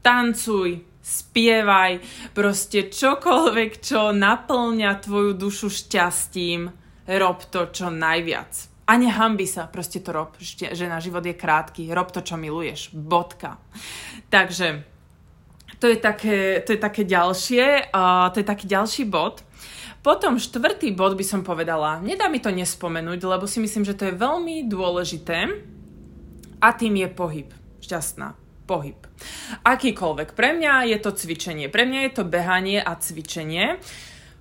tancuj, 0.06 0.86
spievaj, 1.02 2.06
proste 2.38 2.94
čokoľvek, 2.94 3.82
čo 3.82 4.14
naplňa 4.14 4.92
tvoju 5.02 5.34
dušu 5.34 5.74
šťastím, 5.74 6.70
rob 7.18 7.40
to 7.50 7.74
čo 7.74 7.90
najviac. 7.90 8.54
A 8.88 8.94
nehambi 8.94 9.50
sa, 9.50 9.66
proste 9.66 10.06
to 10.06 10.14
rob, 10.14 10.38
že 10.38 10.86
na 10.86 11.02
život 11.02 11.26
je 11.26 11.34
krátky, 11.34 11.90
rob 11.98 12.14
to, 12.14 12.22
čo 12.22 12.38
miluješ, 12.38 12.94
bodka. 12.94 13.58
Takže 14.30 14.97
to 15.78 15.86
je 15.88 15.98
také, 15.98 16.62
to 16.66 16.74
je 16.74 16.80
také 16.80 17.06
ďalšie, 17.06 17.94
uh, 17.94 18.30
to 18.34 18.42
je 18.42 18.46
taký 18.48 18.66
ďalší 18.66 19.04
bod. 19.06 19.46
Potom 20.02 20.40
štvrtý 20.40 20.96
bod 20.96 21.20
by 21.20 21.26
som 21.26 21.42
povedala, 21.44 22.00
nedá 22.00 22.32
mi 22.32 22.40
to 22.40 22.54
nespomenúť, 22.54 23.20
lebo 23.28 23.46
si 23.50 23.60
myslím, 23.60 23.84
že 23.84 23.98
to 23.98 24.08
je 24.08 24.16
veľmi 24.16 24.66
dôležité 24.70 25.52
a 26.64 26.68
tým 26.74 27.02
je 27.04 27.08
pohyb. 27.12 27.50
Šťastná. 27.84 28.34
Pohyb. 28.68 29.00
Akýkoľvek. 29.64 30.36
Pre 30.36 30.50
mňa 30.60 30.92
je 30.92 30.98
to 31.00 31.16
cvičenie. 31.16 31.72
Pre 31.72 31.88
mňa 31.88 32.00
je 32.08 32.12
to 32.12 32.24
behanie 32.28 32.84
a 32.84 33.00
cvičenie. 33.00 33.80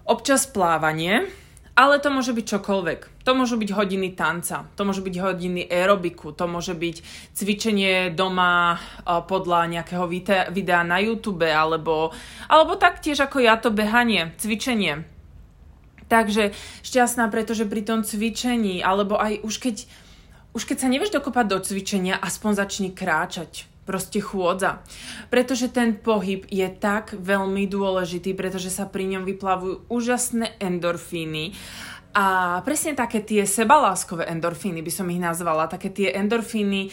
Občas 0.03 0.51
plávanie 0.51 1.31
ale 1.77 2.01
to 2.01 2.09
môže 2.09 2.33
byť 2.33 2.45
čokoľvek. 2.57 3.01
To 3.27 3.35
môžu 3.35 3.59
byť 3.59 3.75
hodiny 3.75 4.15
tanca, 4.15 4.71
to 4.79 4.87
môže 4.87 5.03
byť 5.03 5.19
hodiny 5.19 5.67
aerobiku, 5.67 6.31
to 6.31 6.47
môže 6.47 6.79
byť 6.79 6.97
cvičenie 7.35 8.15
doma 8.15 8.79
podľa 9.03 9.67
nejakého 9.67 10.07
videa 10.55 10.87
na 10.87 11.03
YouTube, 11.03 11.43
alebo, 11.43 12.15
alebo 12.47 12.79
taktiež 12.79 13.19
ako 13.27 13.43
ja 13.43 13.59
to 13.59 13.75
behanie, 13.75 14.31
cvičenie. 14.39 15.03
Takže 16.07 16.55
šťastná, 16.87 17.27
pretože 17.27 17.67
pri 17.67 17.83
tom 17.83 18.07
cvičení, 18.07 18.79
alebo 18.79 19.19
aj 19.19 19.43
už 19.43 19.59
keď, 19.59 19.77
už 20.55 20.63
keď 20.63 20.77
sa 20.79 20.87
nevieš 20.87 21.11
dokopať 21.19 21.47
do 21.51 21.59
cvičenia, 21.59 22.15
aspoň 22.23 22.63
začni 22.63 22.95
kráčať 22.95 23.67
proste 23.87 24.19
chôdza. 24.19 24.83
Pretože 25.31 25.71
ten 25.71 25.95
pohyb 25.99 26.43
je 26.51 26.67
tak 26.79 27.15
veľmi 27.15 27.71
dôležitý, 27.71 28.35
pretože 28.35 28.71
sa 28.71 28.87
pri 28.87 29.19
ňom 29.19 29.23
vyplavujú 29.23 29.87
úžasné 29.91 30.59
endorfíny 30.59 31.55
a 32.17 32.25
presne 32.65 32.97
také 32.97 33.21
tie 33.21 33.45
sebaláskové 33.45 34.25
endorfíny 34.33 34.81
by 34.81 34.89
som 34.89 35.05
ich 35.13 35.21
nazvala, 35.21 35.69
také 35.69 35.93
tie 35.93 36.17
endorfíny 36.17 36.89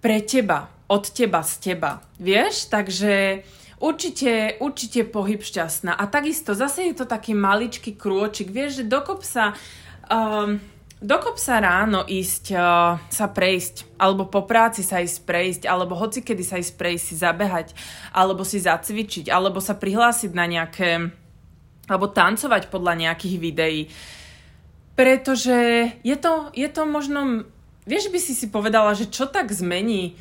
pre 0.00 0.24
teba, 0.24 0.72
od 0.88 1.04
teba, 1.12 1.44
z 1.44 1.52
teba. 1.60 2.00
Vieš? 2.16 2.72
Takže 2.72 3.44
určite, 3.76 4.56
určite 4.56 5.04
pohyb 5.04 5.44
šťastná. 5.44 5.92
A 5.92 6.08
takisto, 6.08 6.56
zase 6.56 6.88
je 6.88 6.94
to 6.96 7.04
taký 7.04 7.36
maličký 7.36 7.92
krôčik. 7.92 8.48
Vieš, 8.48 8.80
že 8.80 8.84
dokop 8.88 9.20
sa... 9.20 9.52
Um, 10.08 10.64
Dokop 10.96 11.36
sa 11.36 11.60
ráno 11.60 12.08
ísť 12.08 12.56
uh, 12.56 12.96
sa 13.12 13.26
prejsť, 13.28 14.00
alebo 14.00 14.32
po 14.32 14.48
práci 14.48 14.80
sa 14.80 15.04
ísť 15.04 15.28
prejsť, 15.28 15.62
alebo 15.68 15.92
hoci 15.92 16.24
kedy 16.24 16.40
sa 16.40 16.56
ísť 16.56 16.72
prejsť, 16.72 17.04
si 17.04 17.14
zabehať, 17.20 17.76
alebo 18.16 18.48
si 18.48 18.56
zacvičiť, 18.56 19.28
alebo 19.28 19.60
sa 19.60 19.76
prihlásiť 19.76 20.32
na 20.32 20.48
nejaké, 20.48 21.12
alebo 21.86 22.10
tancovať 22.10 22.68
podľa 22.70 23.06
nejakých 23.06 23.36
videí. 23.38 23.80
Pretože 24.98 25.56
je 26.02 26.16
to, 26.18 26.50
je 26.52 26.68
to 26.70 26.82
možno, 26.86 27.46
vieš 27.86 28.10
by 28.10 28.18
si 28.18 28.32
si 28.34 28.46
povedala, 28.50 28.96
že 28.96 29.10
čo 29.10 29.26
tak 29.30 29.54
zmení, 29.54 30.18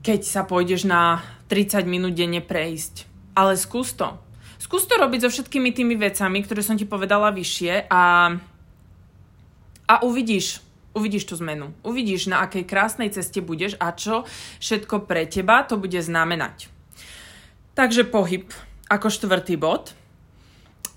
keď 0.00 0.20
sa 0.24 0.42
pôjdeš 0.46 0.88
na 0.88 1.20
30 1.50 1.84
minút 1.84 2.14
denne 2.14 2.40
prejsť. 2.40 3.08
Ale 3.34 3.58
skús 3.58 3.92
to. 3.96 4.16
Skús 4.60 4.84
to 4.84 5.00
robiť 5.00 5.26
so 5.26 5.32
všetkými 5.32 5.72
tými 5.72 5.96
vecami, 5.96 6.44
ktoré 6.44 6.60
som 6.60 6.76
ti 6.76 6.84
povedala 6.84 7.32
vyššie 7.32 7.88
a 7.88 8.02
a 9.90 10.06
uvidíš, 10.06 10.62
uvidíš 10.94 11.26
tú 11.26 11.34
zmenu. 11.42 11.74
Uvidíš, 11.82 12.30
na 12.30 12.46
akej 12.46 12.62
krásnej 12.62 13.10
ceste 13.10 13.42
budeš 13.42 13.74
a 13.82 13.90
čo 13.90 14.22
všetko 14.62 15.02
pre 15.02 15.26
teba 15.26 15.66
to 15.66 15.74
bude 15.74 15.98
znamenať. 15.98 16.70
Takže 17.74 18.06
pohyb 18.06 18.54
ako 18.86 19.10
štvrtý 19.10 19.58
bod. 19.58 19.98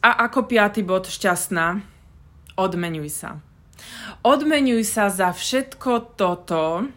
A 0.03 0.27
ako 0.27 0.51
piatý 0.51 0.83
bod 0.83 1.07
šťastná, 1.07 1.79
odmenuj 2.59 3.09
sa. 3.09 3.39
Odmenuj 4.19 4.83
sa 4.83 5.07
za 5.07 5.31
všetko 5.31 6.19
toto, 6.19 6.91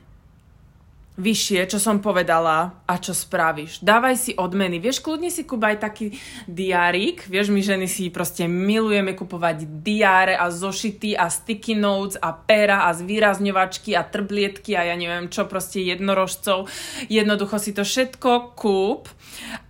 vyššie, 1.16 1.64
čo 1.64 1.80
som 1.80 2.04
povedala 2.04 2.84
a 2.84 2.94
čo 3.00 3.16
spravíš. 3.16 3.80
Dávaj 3.80 4.16
si 4.20 4.32
odmeny. 4.36 4.76
Vieš, 4.76 5.00
kľudne 5.00 5.32
si 5.32 5.48
kúpaj 5.48 5.80
taký 5.80 6.12
diárik. 6.44 7.24
Vieš, 7.24 7.48
my 7.48 7.60
ženy 7.64 7.88
si 7.88 8.12
proste 8.12 8.44
milujeme 8.44 9.16
kupovať 9.16 9.64
diáre 9.80 10.36
a 10.36 10.52
zošity 10.52 11.16
a 11.16 11.32
sticky 11.32 11.72
notes 11.72 12.20
a 12.20 12.36
pera 12.36 12.84
a 12.84 12.92
zvýrazňovačky 12.92 13.96
a 13.96 14.04
trblietky 14.04 14.76
a 14.76 14.92
ja 14.92 14.94
neviem 14.94 15.32
čo, 15.32 15.48
proste 15.48 15.80
jednorožcov. 15.80 16.68
Jednoducho 17.08 17.56
si 17.56 17.72
to 17.72 17.80
všetko 17.80 18.52
kúp 18.52 19.08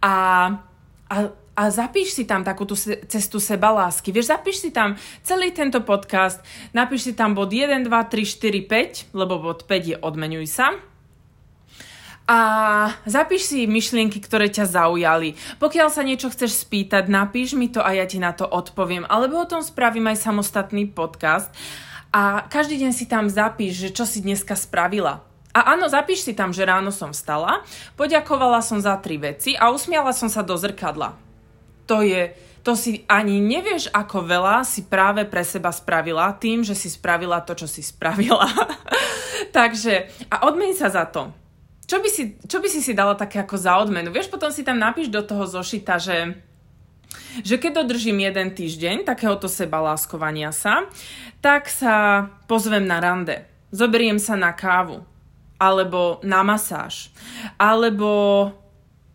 a, 0.03 0.51
a 1.07 1.17
a 1.57 1.73
zapíš 1.73 2.13
si 2.13 2.29
tam 2.29 2.45
takú 2.45 2.69
tú 2.69 2.77
cestu 3.09 3.41
seba 3.41 3.73
lásky. 3.73 4.13
Vieš, 4.13 4.29
zapíš 4.29 4.61
si 4.61 4.71
tam 4.71 4.95
celý 5.25 5.51
tento 5.57 5.81
podcast, 5.81 6.45
napíš 6.77 7.09
si 7.09 7.13
tam 7.17 7.33
bod 7.33 7.49
1, 7.49 7.81
2, 7.81 7.89
3, 7.89 8.13
4, 8.23 9.11
5, 9.11 9.17
lebo 9.17 9.41
bod 9.41 9.65
5 9.65 9.91
je 9.91 9.97
odmenuj 9.97 10.47
sa 10.53 10.77
a 12.27 12.39
zapíš 13.07 13.55
si 13.55 13.71
myšlienky, 13.71 14.19
ktoré 14.19 14.51
ťa 14.51 14.67
zaujali. 14.67 15.39
Pokiaľ 15.63 15.89
sa 15.95 16.03
niečo 16.03 16.27
chceš 16.27 16.67
spýtať, 16.67 17.07
napíš 17.07 17.55
mi 17.55 17.71
to 17.71 17.79
a 17.79 17.95
ja 17.95 18.03
ti 18.03 18.19
na 18.19 18.35
to 18.35 18.43
odpoviem. 18.43 19.07
Alebo 19.07 19.39
o 19.39 19.47
tom 19.47 19.63
spravím 19.63 20.11
aj 20.11 20.27
samostatný 20.27 20.91
podcast. 20.91 21.55
A 22.11 22.43
každý 22.51 22.83
deň 22.83 22.93
si 22.93 23.07
tam 23.07 23.31
zapíš, 23.31 23.79
že 23.79 23.95
čo 23.95 24.03
si 24.03 24.27
dneska 24.27 24.59
spravila. 24.59 25.23
A 25.55 25.79
áno, 25.79 25.87
zapíš 25.87 26.27
si 26.27 26.35
tam, 26.35 26.51
že 26.51 26.67
ráno 26.67 26.91
som 26.93 27.15
vstala, 27.15 27.65
poďakovala 27.97 28.61
som 28.61 28.77
za 28.77 28.99
tri 29.01 29.17
veci 29.17 29.57
a 29.57 29.73
usmiala 29.73 30.13
som 30.13 30.29
sa 30.29 30.45
do 30.45 30.53
zrkadla. 30.53 31.26
To 31.87 32.03
je, 32.03 32.35
to 32.67 32.75
si 32.75 33.07
ani 33.07 33.39
nevieš, 33.39 33.95
ako 33.95 34.27
veľa 34.27 34.67
si 34.67 34.91
práve 34.91 35.23
pre 35.23 35.47
seba 35.47 35.71
spravila 35.71 36.35
tým, 36.35 36.67
že 36.67 36.75
si 36.75 36.91
spravila 36.91 37.39
to, 37.47 37.55
čo 37.55 37.71
si 37.71 37.79
spravila. 37.79 38.51
Takže, 39.57 40.11
a 40.29 40.51
odmeň 40.51 40.73
sa 40.75 40.91
za 40.91 41.07
to. 41.07 41.31
Čo 41.87 42.03
by, 42.03 42.09
si, 42.11 42.35
čo 42.43 42.59
by 42.59 42.67
si 42.67 42.83
si 42.83 42.99
dala 42.99 43.15
také 43.15 43.39
ako 43.39 43.55
za 43.55 43.79
odmenu? 43.79 44.11
Vieš, 44.11 44.27
potom 44.27 44.51
si 44.51 44.67
tam 44.67 44.83
napíš 44.83 45.07
do 45.07 45.23
toho 45.23 45.47
zošita, 45.47 46.03
že, 46.03 46.35
že 47.47 47.63
keď 47.63 47.87
dodržím 47.87 48.27
jeden 48.27 48.51
týždeň 48.51 49.07
takéhoto 49.07 49.47
seba 49.47 49.79
láskovania 49.79 50.51
sa, 50.51 50.91
tak 51.39 51.71
sa 51.71 52.27
pozvem 52.51 52.83
na 52.83 52.99
rande. 52.99 53.47
Zoberiem 53.71 54.19
sa 54.19 54.35
na 54.35 54.51
kávu. 54.51 55.07
Alebo 55.57 56.19
na 56.27 56.43
masáž. 56.43 57.15
Alebo 57.55 58.51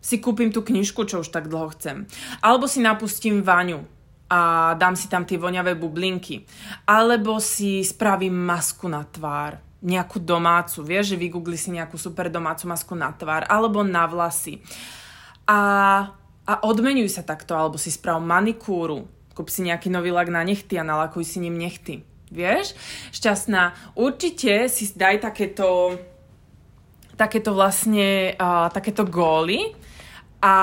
si 0.02 0.18
kúpim 0.18 0.50
tú 0.50 0.66
knižku, 0.66 1.06
čo 1.06 1.22
už 1.22 1.30
tak 1.30 1.46
dlho 1.46 1.70
chcem. 1.78 2.10
Alebo 2.42 2.66
si 2.66 2.82
napustím 2.82 3.46
vaňu 3.46 3.86
a 4.26 4.72
dám 4.74 4.98
si 4.98 5.06
tam 5.06 5.22
tie 5.22 5.38
voňavé 5.38 5.78
bublinky. 5.78 6.42
Alebo 6.90 7.38
si 7.38 7.86
spravím 7.86 8.34
masku 8.34 8.90
na 8.90 9.06
tvár 9.06 9.62
nejakú 9.82 10.22
domácu, 10.22 10.86
vieš, 10.86 11.14
že 11.14 11.20
vygoogli 11.20 11.58
si 11.58 11.74
nejakú 11.74 11.98
super 11.98 12.30
domácu 12.30 12.70
masku 12.70 12.94
na 12.94 13.10
tvár 13.10 13.46
alebo 13.50 13.82
na 13.82 14.06
vlasy. 14.06 14.62
A, 15.46 15.60
a 16.46 16.52
odmenuj 16.62 17.10
sa 17.10 17.26
takto, 17.26 17.58
alebo 17.58 17.74
si 17.78 17.90
sprav 17.90 18.22
manikúru, 18.22 19.10
kúp 19.34 19.50
si 19.50 19.66
nejaký 19.66 19.90
nový 19.90 20.14
lak 20.14 20.30
na 20.30 20.46
nechty 20.46 20.78
a 20.78 20.86
nalakuj 20.86 21.26
si 21.26 21.42
ním 21.42 21.58
nechty. 21.58 22.06
Vieš? 22.30 22.78
Šťastná. 23.10 23.74
Určite 23.98 24.70
si 24.70 24.88
daj 24.96 25.20
takéto 25.20 25.98
takéto 27.12 27.52
vlastne 27.52 28.32
uh, 28.40 28.72
takéto 28.72 29.04
góly 29.04 29.76
a 30.42 30.54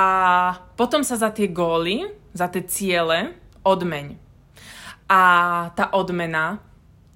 potom 0.75 1.07
sa 1.07 1.15
za 1.15 1.31
tie 1.31 1.47
góly, 1.47 2.03
za 2.35 2.51
tie 2.51 2.67
ciele 2.67 3.31
odmeň. 3.63 4.19
A 5.07 5.21
tá 5.73 5.89
odmena 5.95 6.59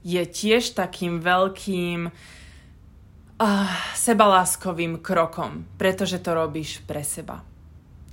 je 0.02 0.24
tiež 0.24 0.74
takým 0.74 1.20
veľkým 1.20 2.08
uh, 2.08 3.72
sebaláskovým 3.94 5.04
krokom, 5.04 5.68
pretože 5.76 6.24
to 6.24 6.32
robíš 6.32 6.80
pre 6.88 7.04
seba. 7.04 7.44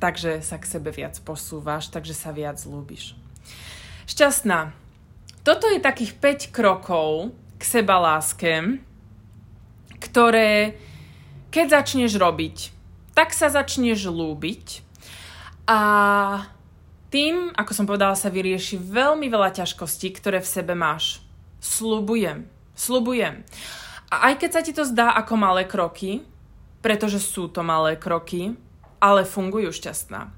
Takže 0.03 0.43
sa 0.43 0.59
k 0.59 0.67
sebe 0.67 0.91
viac 0.91 1.15
posúvaš, 1.23 1.89
takže 1.89 2.13
sa 2.13 2.35
viac 2.35 2.59
ľúbiš. 2.67 3.15
Šťastná. 4.11 4.75
Toto 5.47 5.71
je 5.71 5.81
takých 5.81 6.19
5 6.19 6.53
krokov 6.53 7.33
k 7.57 7.63
sebaláske, 7.65 8.83
ktoré 10.01 10.77
keď 11.51 11.83
začneš 11.83 12.15
robiť, 12.15 12.57
tak 13.21 13.37
sa 13.37 13.53
začneš 13.53 14.09
lúbiť 14.09 14.81
a 15.69 15.79
tým, 17.13 17.53
ako 17.53 17.73
som 17.77 17.85
povedala, 17.85 18.17
sa 18.17 18.33
vyrieši 18.33 18.81
veľmi 18.81 19.29
veľa 19.29 19.61
ťažkostí, 19.61 20.17
ktoré 20.17 20.41
v 20.41 20.49
sebe 20.49 20.73
máš. 20.73 21.21
Slubujem. 21.61 22.49
Slubujem. 22.73 23.45
A 24.09 24.33
aj 24.33 24.41
keď 24.41 24.51
sa 24.57 24.65
ti 24.65 24.73
to 24.73 24.89
zdá 24.89 25.13
ako 25.21 25.37
malé 25.37 25.69
kroky, 25.69 26.25
pretože 26.81 27.21
sú 27.21 27.53
to 27.53 27.61
malé 27.61 28.01
kroky, 28.01 28.57
ale 29.01 29.25
fungujú 29.25 29.73
šťastná. 29.73 30.29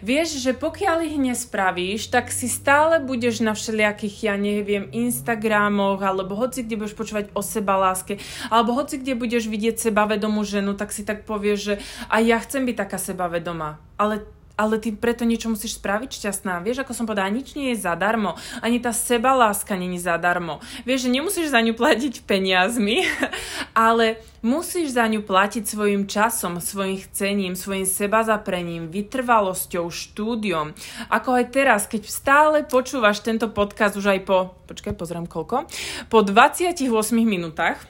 Vieš, 0.00 0.40
že 0.40 0.56
pokiaľ 0.56 1.04
ich 1.04 1.16
nespravíš, 1.20 2.08
tak 2.08 2.32
si 2.32 2.48
stále 2.48 2.98
budeš 2.98 3.44
na 3.44 3.52
všelijakých, 3.52 4.16
ja 4.24 4.34
neviem, 4.40 4.88
Instagramoch, 4.90 6.00
alebo 6.00 6.32
hoci 6.32 6.64
kde 6.64 6.80
budeš 6.80 6.96
počúvať 6.96 7.30
o 7.36 7.44
seba 7.44 7.76
láske, 7.76 8.16
alebo 8.48 8.72
hoci 8.72 8.98
kde 9.04 9.14
budeš 9.20 9.52
vidieť 9.52 9.76
sebavedomú 9.76 10.42
ženu, 10.48 10.72
tak 10.72 10.96
si 10.96 11.04
tak 11.04 11.28
povieš, 11.28 11.58
že 11.60 11.74
aj 12.08 12.22
ja 12.24 12.40
chcem 12.40 12.64
byť 12.64 12.76
taká 12.80 12.96
sebavedomá. 12.96 13.76
Ale 14.00 14.24
ale 14.56 14.80
ty 14.80 14.88
preto 14.90 15.28
niečo 15.28 15.52
musíš 15.52 15.76
spraviť 15.76 16.16
šťastná. 16.16 16.64
Vieš, 16.64 16.82
ako 16.82 16.96
som 16.96 17.04
povedala, 17.04 17.28
nič 17.28 17.52
nie 17.52 17.76
je 17.76 17.84
zadarmo. 17.84 18.40
Ani 18.64 18.80
tá 18.80 18.90
sebaláska 18.96 19.76
není 19.76 20.00
zadarmo. 20.00 20.64
Vieš, 20.88 21.06
že 21.06 21.10
nemusíš 21.12 21.52
za 21.52 21.60
ňu 21.60 21.76
platiť 21.76 22.24
peniazmi, 22.24 23.04
ale 23.76 24.24
musíš 24.40 24.96
za 24.96 25.04
ňu 25.04 25.20
platiť 25.28 25.68
svojim 25.68 26.08
časom, 26.08 26.56
svojim 26.64 26.96
chcením, 27.04 27.52
svojim 27.52 27.84
sebazaprením, 27.84 28.88
vytrvalosťou, 28.88 29.92
štúdiom. 29.92 30.72
Ako 31.12 31.36
aj 31.36 31.44
teraz, 31.52 31.84
keď 31.84 32.08
stále 32.08 32.56
počúvaš 32.64 33.20
tento 33.20 33.52
podcast 33.52 34.00
už 34.00 34.16
aj 34.16 34.20
po, 34.24 34.56
počkaj, 34.72 34.96
pozriem 34.96 35.28
koľko, 35.28 35.68
po 36.08 36.18
28 36.24 36.88
minútach, 37.20 37.84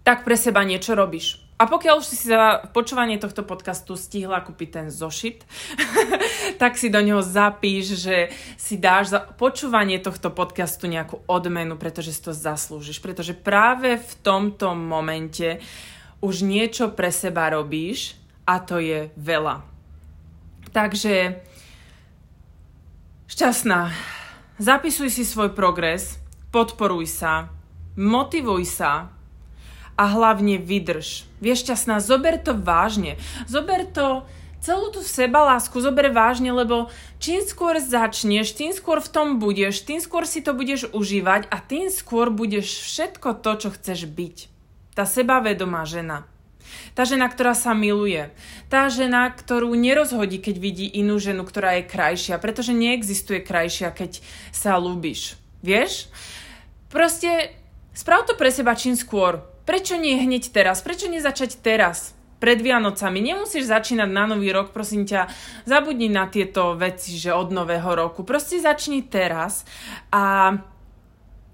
tak 0.00 0.24
pre 0.24 0.40
seba 0.40 0.64
niečo 0.64 0.96
robíš 0.96 1.47
a 1.58 1.66
pokiaľ 1.66 1.98
už 1.98 2.06
si 2.06 2.30
za 2.30 2.70
počúvanie 2.70 3.18
tohto 3.18 3.42
podcastu 3.42 3.98
stihla 3.98 4.38
kúpiť 4.46 4.68
ten 4.70 4.86
zošit, 4.94 5.42
tak 6.62 6.78
si 6.78 6.86
do 6.86 7.02
neho 7.02 7.18
zapíš, 7.18 7.98
že 7.98 8.30
si 8.54 8.78
dáš 8.78 9.10
za 9.10 9.26
počúvanie 9.26 9.98
tohto 9.98 10.30
podcastu 10.30 10.86
nejakú 10.86 11.18
odmenu, 11.26 11.74
pretože 11.74 12.14
si 12.14 12.22
to 12.22 12.30
zaslúžiš. 12.30 13.02
Pretože 13.02 13.34
práve 13.34 13.98
v 13.98 14.12
tomto 14.22 14.70
momente 14.78 15.58
už 16.22 16.46
niečo 16.46 16.94
pre 16.94 17.10
seba 17.10 17.50
robíš 17.50 18.14
a 18.46 18.62
to 18.62 18.78
je 18.78 19.10
veľa. 19.18 19.66
Takže 20.70 21.42
šťastná. 23.26 23.90
Zapisuj 24.62 25.10
si 25.10 25.26
svoj 25.26 25.58
progres, 25.58 26.22
podporuj 26.54 27.10
sa, 27.10 27.50
motivuj 27.98 28.62
sa, 28.62 29.17
a 29.98 30.04
hlavne 30.06 30.62
vydrž. 30.62 31.26
Vieš, 31.42 31.66
šťastná, 31.66 31.98
zober 31.98 32.38
to 32.38 32.54
vážne. 32.54 33.18
Zober 33.50 33.82
to 33.82 34.22
celú 34.62 34.90
tú 34.90 35.02
sebalásku 35.02 35.74
zober 35.78 36.10
vážne, 36.10 36.50
lebo 36.50 36.90
čím 37.22 37.42
skôr 37.42 37.78
začneš, 37.78 38.54
tým 38.54 38.74
skôr 38.74 38.98
v 38.98 39.10
tom 39.10 39.28
budeš, 39.38 39.82
tým 39.86 40.02
skôr 40.02 40.26
si 40.26 40.42
to 40.42 40.54
budeš 40.54 40.90
užívať 40.90 41.50
a 41.50 41.56
tým 41.62 41.90
skôr 41.90 42.30
budeš 42.30 42.82
všetko 42.86 43.38
to, 43.42 43.52
čo 43.66 43.68
chceš 43.74 44.06
byť. 44.10 44.36
Tá 44.98 45.06
sebavedomá 45.06 45.86
žena. 45.86 46.26
Tá 46.92 47.06
žena, 47.08 47.30
ktorá 47.30 47.56
sa 47.56 47.72
miluje. 47.72 48.28
Tá 48.68 48.92
žena, 48.92 49.30
ktorú 49.32 49.72
nerozhodí, 49.72 50.42
keď 50.42 50.56
vidí 50.58 50.86
inú 50.90 51.16
ženu, 51.16 51.46
ktorá 51.46 51.80
je 51.80 51.88
krajšia, 51.88 52.36
pretože 52.42 52.76
neexistuje 52.76 53.40
krajšia, 53.40 53.94
keď 53.94 54.20
sa 54.52 54.76
ľúbiš. 54.76 55.38
Vieš? 55.64 56.12
Proste 56.92 57.56
sprav 57.94 58.28
to 58.28 58.36
pre 58.36 58.52
seba 58.52 58.76
čím 58.76 58.98
skôr. 58.98 59.40
Prečo 59.68 60.00
nie 60.00 60.16
hneď 60.16 60.48
teraz? 60.48 60.80
Prečo 60.80 61.12
nezačať 61.12 61.60
teraz? 61.60 62.16
Pred 62.40 62.64
Vianocami. 62.64 63.20
Nemusíš 63.20 63.68
začínať 63.68 64.08
na 64.08 64.24
nový 64.24 64.48
rok, 64.48 64.72
prosím 64.72 65.04
ťa, 65.04 65.28
zabudni 65.68 66.08
na 66.08 66.24
tieto 66.24 66.72
veci, 66.72 67.20
že 67.20 67.36
od 67.36 67.52
nového 67.52 67.92
roku. 67.92 68.24
Proste 68.24 68.56
začni 68.64 69.04
teraz 69.04 69.68
a, 70.08 70.56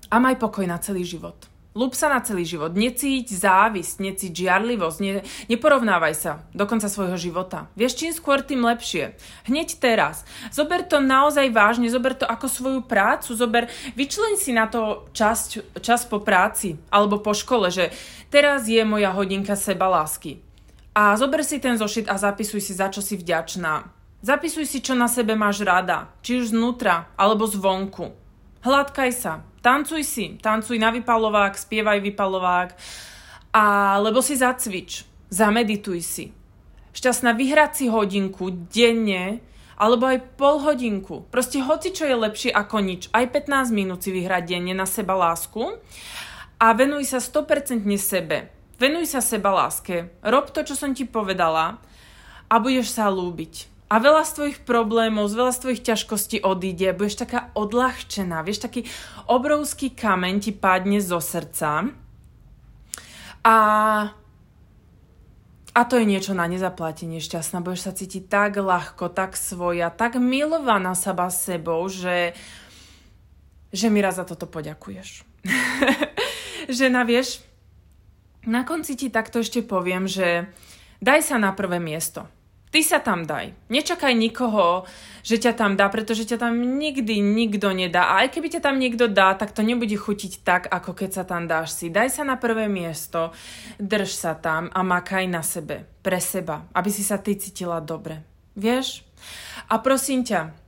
a 0.06 0.16
maj 0.22 0.38
pokoj 0.38 0.62
na 0.62 0.78
celý 0.78 1.02
život. 1.02 1.53
Lúb 1.74 1.90
sa 1.98 2.06
na 2.06 2.22
celý 2.22 2.46
život. 2.46 2.70
Necíť 2.70 3.34
závisť, 3.34 3.98
necíť 3.98 4.46
žiarlivosť, 4.46 4.98
ne, 5.02 5.26
neporovnávaj 5.50 6.14
sa 6.14 6.46
do 6.54 6.70
konca 6.70 6.86
svojho 6.86 7.18
života. 7.18 7.66
Vieš, 7.74 7.98
čím 7.98 8.14
skôr, 8.14 8.46
tým 8.46 8.62
lepšie. 8.62 9.18
Hneď 9.50 9.82
teraz. 9.82 10.22
Zober 10.54 10.86
to 10.86 11.02
naozaj 11.02 11.50
vážne, 11.50 11.90
zober 11.90 12.14
to 12.14 12.30
ako 12.30 12.46
svoju 12.46 12.80
prácu, 12.86 13.34
zober, 13.34 13.66
vyčleň 13.98 14.38
si 14.38 14.54
na 14.54 14.70
to 14.70 15.10
čas, 15.10 15.50
čas 15.82 16.06
po 16.06 16.22
práci 16.22 16.78
alebo 16.94 17.18
po 17.18 17.34
škole, 17.34 17.74
že 17.74 17.90
teraz 18.30 18.70
je 18.70 18.86
moja 18.86 19.10
hodinka 19.10 19.58
seba 19.58 19.90
lásky. 19.90 20.38
A 20.94 21.18
zober 21.18 21.42
si 21.42 21.58
ten 21.58 21.74
zošit 21.74 22.06
a 22.06 22.14
zapisuj 22.14 22.62
si, 22.62 22.70
za 22.70 22.86
čo 22.86 23.02
si 23.02 23.18
vďačná. 23.18 23.90
Zapisuj 24.22 24.70
si, 24.70 24.78
čo 24.78 24.94
na 24.94 25.10
sebe 25.10 25.34
máš 25.34 25.66
rada, 25.66 26.14
či 26.22 26.38
už 26.38 26.54
znútra 26.54 27.10
alebo 27.18 27.50
zvonku. 27.50 28.14
Hladkaj 28.62 29.10
sa, 29.10 29.42
tancuj 29.64 30.04
si, 30.04 30.36
tancuj 30.36 30.76
na 30.76 30.92
vypalovák, 30.92 31.56
spievaj 31.56 32.04
vypalovák 32.04 32.76
Alebo 33.56 34.20
si 34.20 34.36
zacvič, 34.36 35.08
zamedituj 35.32 36.00
si. 36.04 36.26
Šťastná 36.92 37.32
vyhrať 37.32 37.72
si 37.74 37.84
hodinku 37.88 38.52
denne, 38.70 39.40
alebo 39.74 40.06
aj 40.06 40.38
pol 40.38 40.62
hodinku. 40.62 41.26
Proste 41.32 41.58
hoci 41.58 41.90
čo 41.90 42.06
je 42.06 42.14
lepšie 42.14 42.50
ako 42.54 42.78
nič. 42.78 43.10
Aj 43.10 43.26
15 43.26 43.74
minút 43.74 44.06
si 44.06 44.14
vyhrať 44.14 44.46
denne 44.46 44.74
na 44.76 44.86
seba 44.86 45.18
lásku 45.18 45.82
a 46.62 46.66
venuj 46.70 47.10
sa 47.10 47.18
100% 47.18 47.82
sebe. 47.98 48.54
Venuj 48.78 49.10
sa 49.10 49.18
seba 49.18 49.50
láske. 49.50 50.14
Rob 50.22 50.54
to, 50.54 50.62
čo 50.62 50.78
som 50.78 50.94
ti 50.94 51.02
povedala 51.02 51.82
a 52.46 52.54
budeš 52.62 52.94
sa 52.94 53.10
lúbiť. 53.10 53.73
A 53.92 54.00
veľa 54.00 54.24
z 54.24 54.32
tvojich 54.34 54.58
problémov, 54.64 55.28
z 55.28 55.34
veľa 55.36 55.52
z 55.52 55.60
tvojich 55.60 55.84
ťažkostí 55.84 56.36
odíde, 56.40 56.96
budeš 56.96 57.28
taká 57.28 57.52
odľahčená, 57.52 58.40
vieš, 58.40 58.64
taký 58.64 58.88
obrovský 59.28 59.92
kameň 59.92 60.34
ti 60.40 60.52
padne 60.56 60.98
zo 61.04 61.20
srdca. 61.20 61.92
A 63.44 63.56
a 65.74 65.82
to 65.82 65.98
je 65.98 66.06
niečo 66.06 66.38
na 66.38 66.46
nezaplatenie 66.46 67.18
šťastná. 67.18 67.58
Budeš 67.58 67.90
sa 67.90 67.92
cítiť 67.98 68.30
tak 68.30 68.62
ľahko, 68.62 69.10
tak 69.10 69.34
svoja, 69.34 69.90
tak 69.90 70.22
milovaná 70.22 70.94
seba 70.94 71.26
sebou, 71.34 71.82
že, 71.90 72.38
že 73.74 73.90
mi 73.90 73.98
raz 73.98 74.22
za 74.22 74.24
toto 74.24 74.46
poďakuješ. 74.46 75.26
Žena, 76.78 77.02
vieš, 77.02 77.42
na 78.46 78.62
konci 78.62 78.94
ti 78.94 79.10
takto 79.10 79.42
ešte 79.42 79.66
poviem, 79.66 80.06
že 80.06 80.46
daj 81.02 81.26
sa 81.26 81.42
na 81.42 81.50
prvé 81.50 81.82
miesto. 81.82 82.30
Ty 82.74 82.82
sa 82.82 82.98
tam 82.98 83.22
daj. 83.22 83.54
Nečakaj 83.70 84.18
nikoho, 84.18 84.82
že 85.22 85.38
ťa 85.38 85.54
tam 85.54 85.78
dá, 85.78 85.86
pretože 85.86 86.26
ťa 86.26 86.42
tam 86.42 86.58
nikdy 86.58 87.22
nikto 87.22 87.70
nedá. 87.70 88.10
A 88.10 88.26
aj 88.26 88.34
keby 88.34 88.50
ťa 88.50 88.66
tam 88.66 88.82
niekto 88.82 89.06
dá, 89.06 89.38
tak 89.38 89.54
to 89.54 89.62
nebude 89.62 89.94
chutiť 89.94 90.42
tak, 90.42 90.66
ako 90.66 90.90
keď 90.90 91.10
sa 91.14 91.22
tam 91.22 91.46
dáš 91.46 91.70
si. 91.70 91.86
Daj 91.86 92.18
sa 92.18 92.26
na 92.26 92.34
prvé 92.34 92.66
miesto, 92.66 93.30
drž 93.78 94.10
sa 94.10 94.34
tam 94.34 94.74
a 94.74 94.82
makaj 94.82 95.22
na 95.30 95.46
sebe, 95.46 95.86
pre 96.02 96.18
seba, 96.18 96.66
aby 96.74 96.90
si 96.90 97.06
sa 97.06 97.14
ty 97.22 97.38
cítila 97.38 97.78
dobre. 97.78 98.26
Vieš? 98.58 99.06
A 99.70 99.78
prosím 99.78 100.26
ťa, 100.26 100.66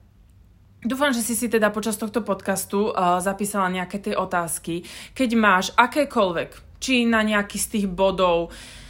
Dúfam, 0.87 1.11
že 1.11 1.27
si 1.27 1.35
si 1.35 1.51
teda 1.51 1.75
počas 1.75 1.99
tohto 1.99 2.23
podcastu 2.23 2.95
uh, 2.95 3.19
zapísala 3.19 3.67
nejaké 3.67 3.99
tie 3.99 4.15
otázky. 4.15 4.87
Keď 5.19 5.31
máš 5.35 5.75
akékoľvek, 5.75 6.79
či 6.79 7.03
na 7.03 7.27
nejaký 7.27 7.59
z 7.59 7.67
tých 7.67 7.87
bodov, 7.91 8.55
uh, 8.55 8.86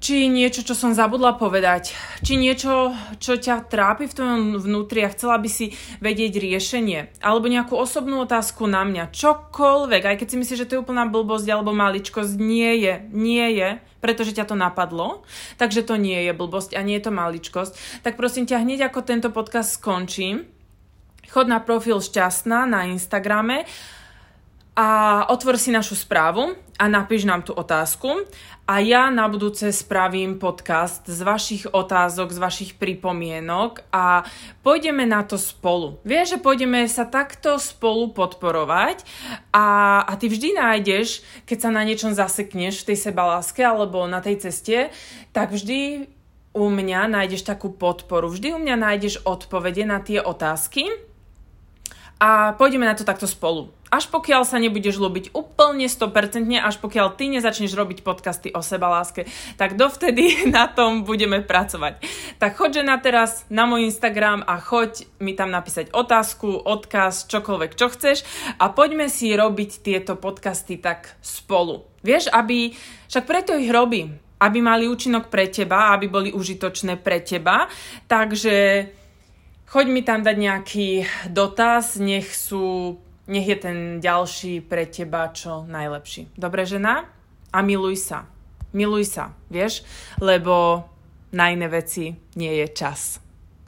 či 0.00 0.32
niečo, 0.32 0.64
čo 0.64 0.72
som 0.72 0.96
zabudla 0.96 1.36
povedať, 1.36 1.92
či 2.24 2.40
niečo, 2.40 2.96
čo 3.20 3.36
ťa 3.36 3.68
trápi 3.68 4.08
v 4.08 4.16
tvojom 4.16 4.42
vnútri 4.56 5.04
a 5.04 5.12
chcela 5.12 5.36
by 5.36 5.46
si 5.52 5.76
vedieť 6.00 6.40
riešenie, 6.40 7.20
alebo 7.20 7.52
nejakú 7.52 7.76
osobnú 7.76 8.24
otázku 8.24 8.64
na 8.64 8.80
mňa, 8.88 9.12
čokoľvek, 9.12 10.02
aj 10.08 10.16
keď 10.16 10.26
si 10.26 10.40
myslíš, 10.40 10.60
že 10.64 10.68
to 10.72 10.74
je 10.80 10.82
úplná 10.82 11.04
blbosť 11.04 11.46
alebo 11.52 11.76
maličkosť, 11.76 12.32
nie 12.40 12.80
je, 12.80 12.94
nie 13.12 13.46
je, 13.60 13.76
pretože 14.00 14.32
ťa 14.32 14.48
to 14.48 14.56
napadlo, 14.56 15.20
takže 15.60 15.84
to 15.84 16.00
nie 16.00 16.24
je 16.24 16.32
blbosť 16.32 16.72
a 16.74 16.80
nie 16.80 16.96
je 16.96 17.04
to 17.04 17.12
maličkosť, 17.12 18.00
tak 18.00 18.16
prosím 18.16 18.48
ťa 18.48 18.64
hneď 18.64 18.88
ako 18.88 19.04
tento 19.04 19.28
podcast 19.28 19.76
skončím, 19.76 20.48
chod 21.28 21.44
na 21.44 21.60
profil 21.60 22.00
Šťastná 22.00 22.64
na 22.64 22.88
Instagrame 22.88 23.68
a 24.76 24.88
otvor 25.28 25.58
si 25.58 25.74
našu 25.74 25.98
správu 25.98 26.54
a 26.78 26.84
napíš 26.86 27.26
nám 27.26 27.42
tú 27.42 27.52
otázku 27.52 28.24
a 28.70 28.78
ja 28.78 29.10
na 29.10 29.26
budúce 29.26 29.66
spravím 29.74 30.38
podcast 30.38 31.02
z 31.10 31.20
vašich 31.26 31.66
otázok, 31.74 32.30
z 32.30 32.38
vašich 32.38 32.70
pripomienok 32.78 33.82
a 33.90 34.22
pôjdeme 34.62 35.02
na 35.10 35.26
to 35.26 35.34
spolu. 35.34 35.98
Vieš, 36.06 36.38
že 36.38 36.38
pôjdeme 36.38 36.86
sa 36.86 37.02
takto 37.02 37.58
spolu 37.58 38.14
podporovať 38.14 39.02
a, 39.50 40.00
a 40.06 40.12
ty 40.14 40.30
vždy 40.30 40.54
nájdeš, 40.54 41.26
keď 41.50 41.58
sa 41.66 41.70
na 41.74 41.82
niečom 41.82 42.14
zasekneš 42.14 42.86
v 42.86 42.94
tej 42.94 43.10
sebaláske 43.10 43.66
alebo 43.66 44.06
na 44.06 44.22
tej 44.22 44.38
ceste, 44.38 44.94
tak 45.34 45.50
vždy 45.50 46.06
u 46.54 46.66
mňa 46.70 47.10
nájdeš 47.10 47.42
takú 47.42 47.74
podporu. 47.74 48.30
Vždy 48.30 48.54
u 48.54 48.58
mňa 48.62 48.76
nájdeš 48.78 49.22
odpovede 49.26 49.82
na 49.82 49.98
tie 49.98 50.22
otázky 50.22 51.09
a 52.20 52.52
pôjdeme 52.52 52.84
na 52.84 52.92
to 52.92 53.08
takto 53.08 53.24
spolu. 53.24 53.72
Až 53.90 54.06
pokiaľ 54.06 54.46
sa 54.46 54.62
nebudeš 54.62 55.02
ľúbiť 55.02 55.34
úplne 55.34 55.90
100%, 55.90 56.46
až 56.62 56.78
pokiaľ 56.78 57.18
ty 57.18 57.26
nezačneš 57.26 57.74
robiť 57.74 58.06
podcasty 58.06 58.54
o 58.54 58.62
sebaláske, 58.62 59.26
tak 59.58 59.74
dovtedy 59.74 60.44
na 60.54 60.70
tom 60.70 61.02
budeme 61.02 61.42
pracovať. 61.42 61.98
Tak 62.38 62.54
choď 62.54 62.86
na 62.86 63.00
teraz 63.02 63.48
na 63.50 63.66
môj 63.66 63.88
Instagram 63.90 64.46
a 64.46 64.62
choď 64.62 65.10
mi 65.18 65.34
tam 65.34 65.50
napísať 65.50 65.90
otázku, 65.90 66.60
odkaz, 66.60 67.26
čokoľvek, 67.26 67.74
čo 67.74 67.90
chceš 67.90 68.22
a 68.62 68.70
poďme 68.70 69.10
si 69.10 69.34
robiť 69.34 69.82
tieto 69.82 70.14
podcasty 70.14 70.78
tak 70.78 71.18
spolu. 71.24 71.88
Vieš, 72.06 72.30
aby, 72.30 72.70
však 73.10 73.24
preto 73.26 73.58
ich 73.58 73.72
robím, 73.72 74.14
aby 74.40 74.58
mali 74.62 74.86
účinok 74.86 75.28
pre 75.28 75.50
teba, 75.50 75.92
aby 75.92 76.06
boli 76.06 76.30
užitočné 76.30 76.96
pre 77.02 77.20
teba, 77.26 77.66
takže 78.06 78.86
Choď 79.70 79.86
mi 79.86 80.02
tam 80.02 80.26
dať 80.26 80.34
nejaký 80.34 80.88
dotaz, 81.30 81.94
nech 81.94 82.26
sú, 82.34 82.98
nech 83.30 83.46
je 83.46 83.54
ten 83.54 83.78
ďalší 84.02 84.66
pre 84.66 84.82
teba 84.90 85.30
čo 85.30 85.62
najlepší. 85.62 86.34
Dobre, 86.34 86.66
žena? 86.66 87.06
A 87.54 87.62
miluj 87.62 88.02
sa. 88.02 88.26
Miluj 88.74 89.06
sa, 89.06 89.30
vieš? 89.46 89.86
Lebo 90.18 90.82
na 91.30 91.54
iné 91.54 91.70
veci 91.70 92.18
nie 92.34 92.50
je 92.58 92.66
čas. 92.74 93.22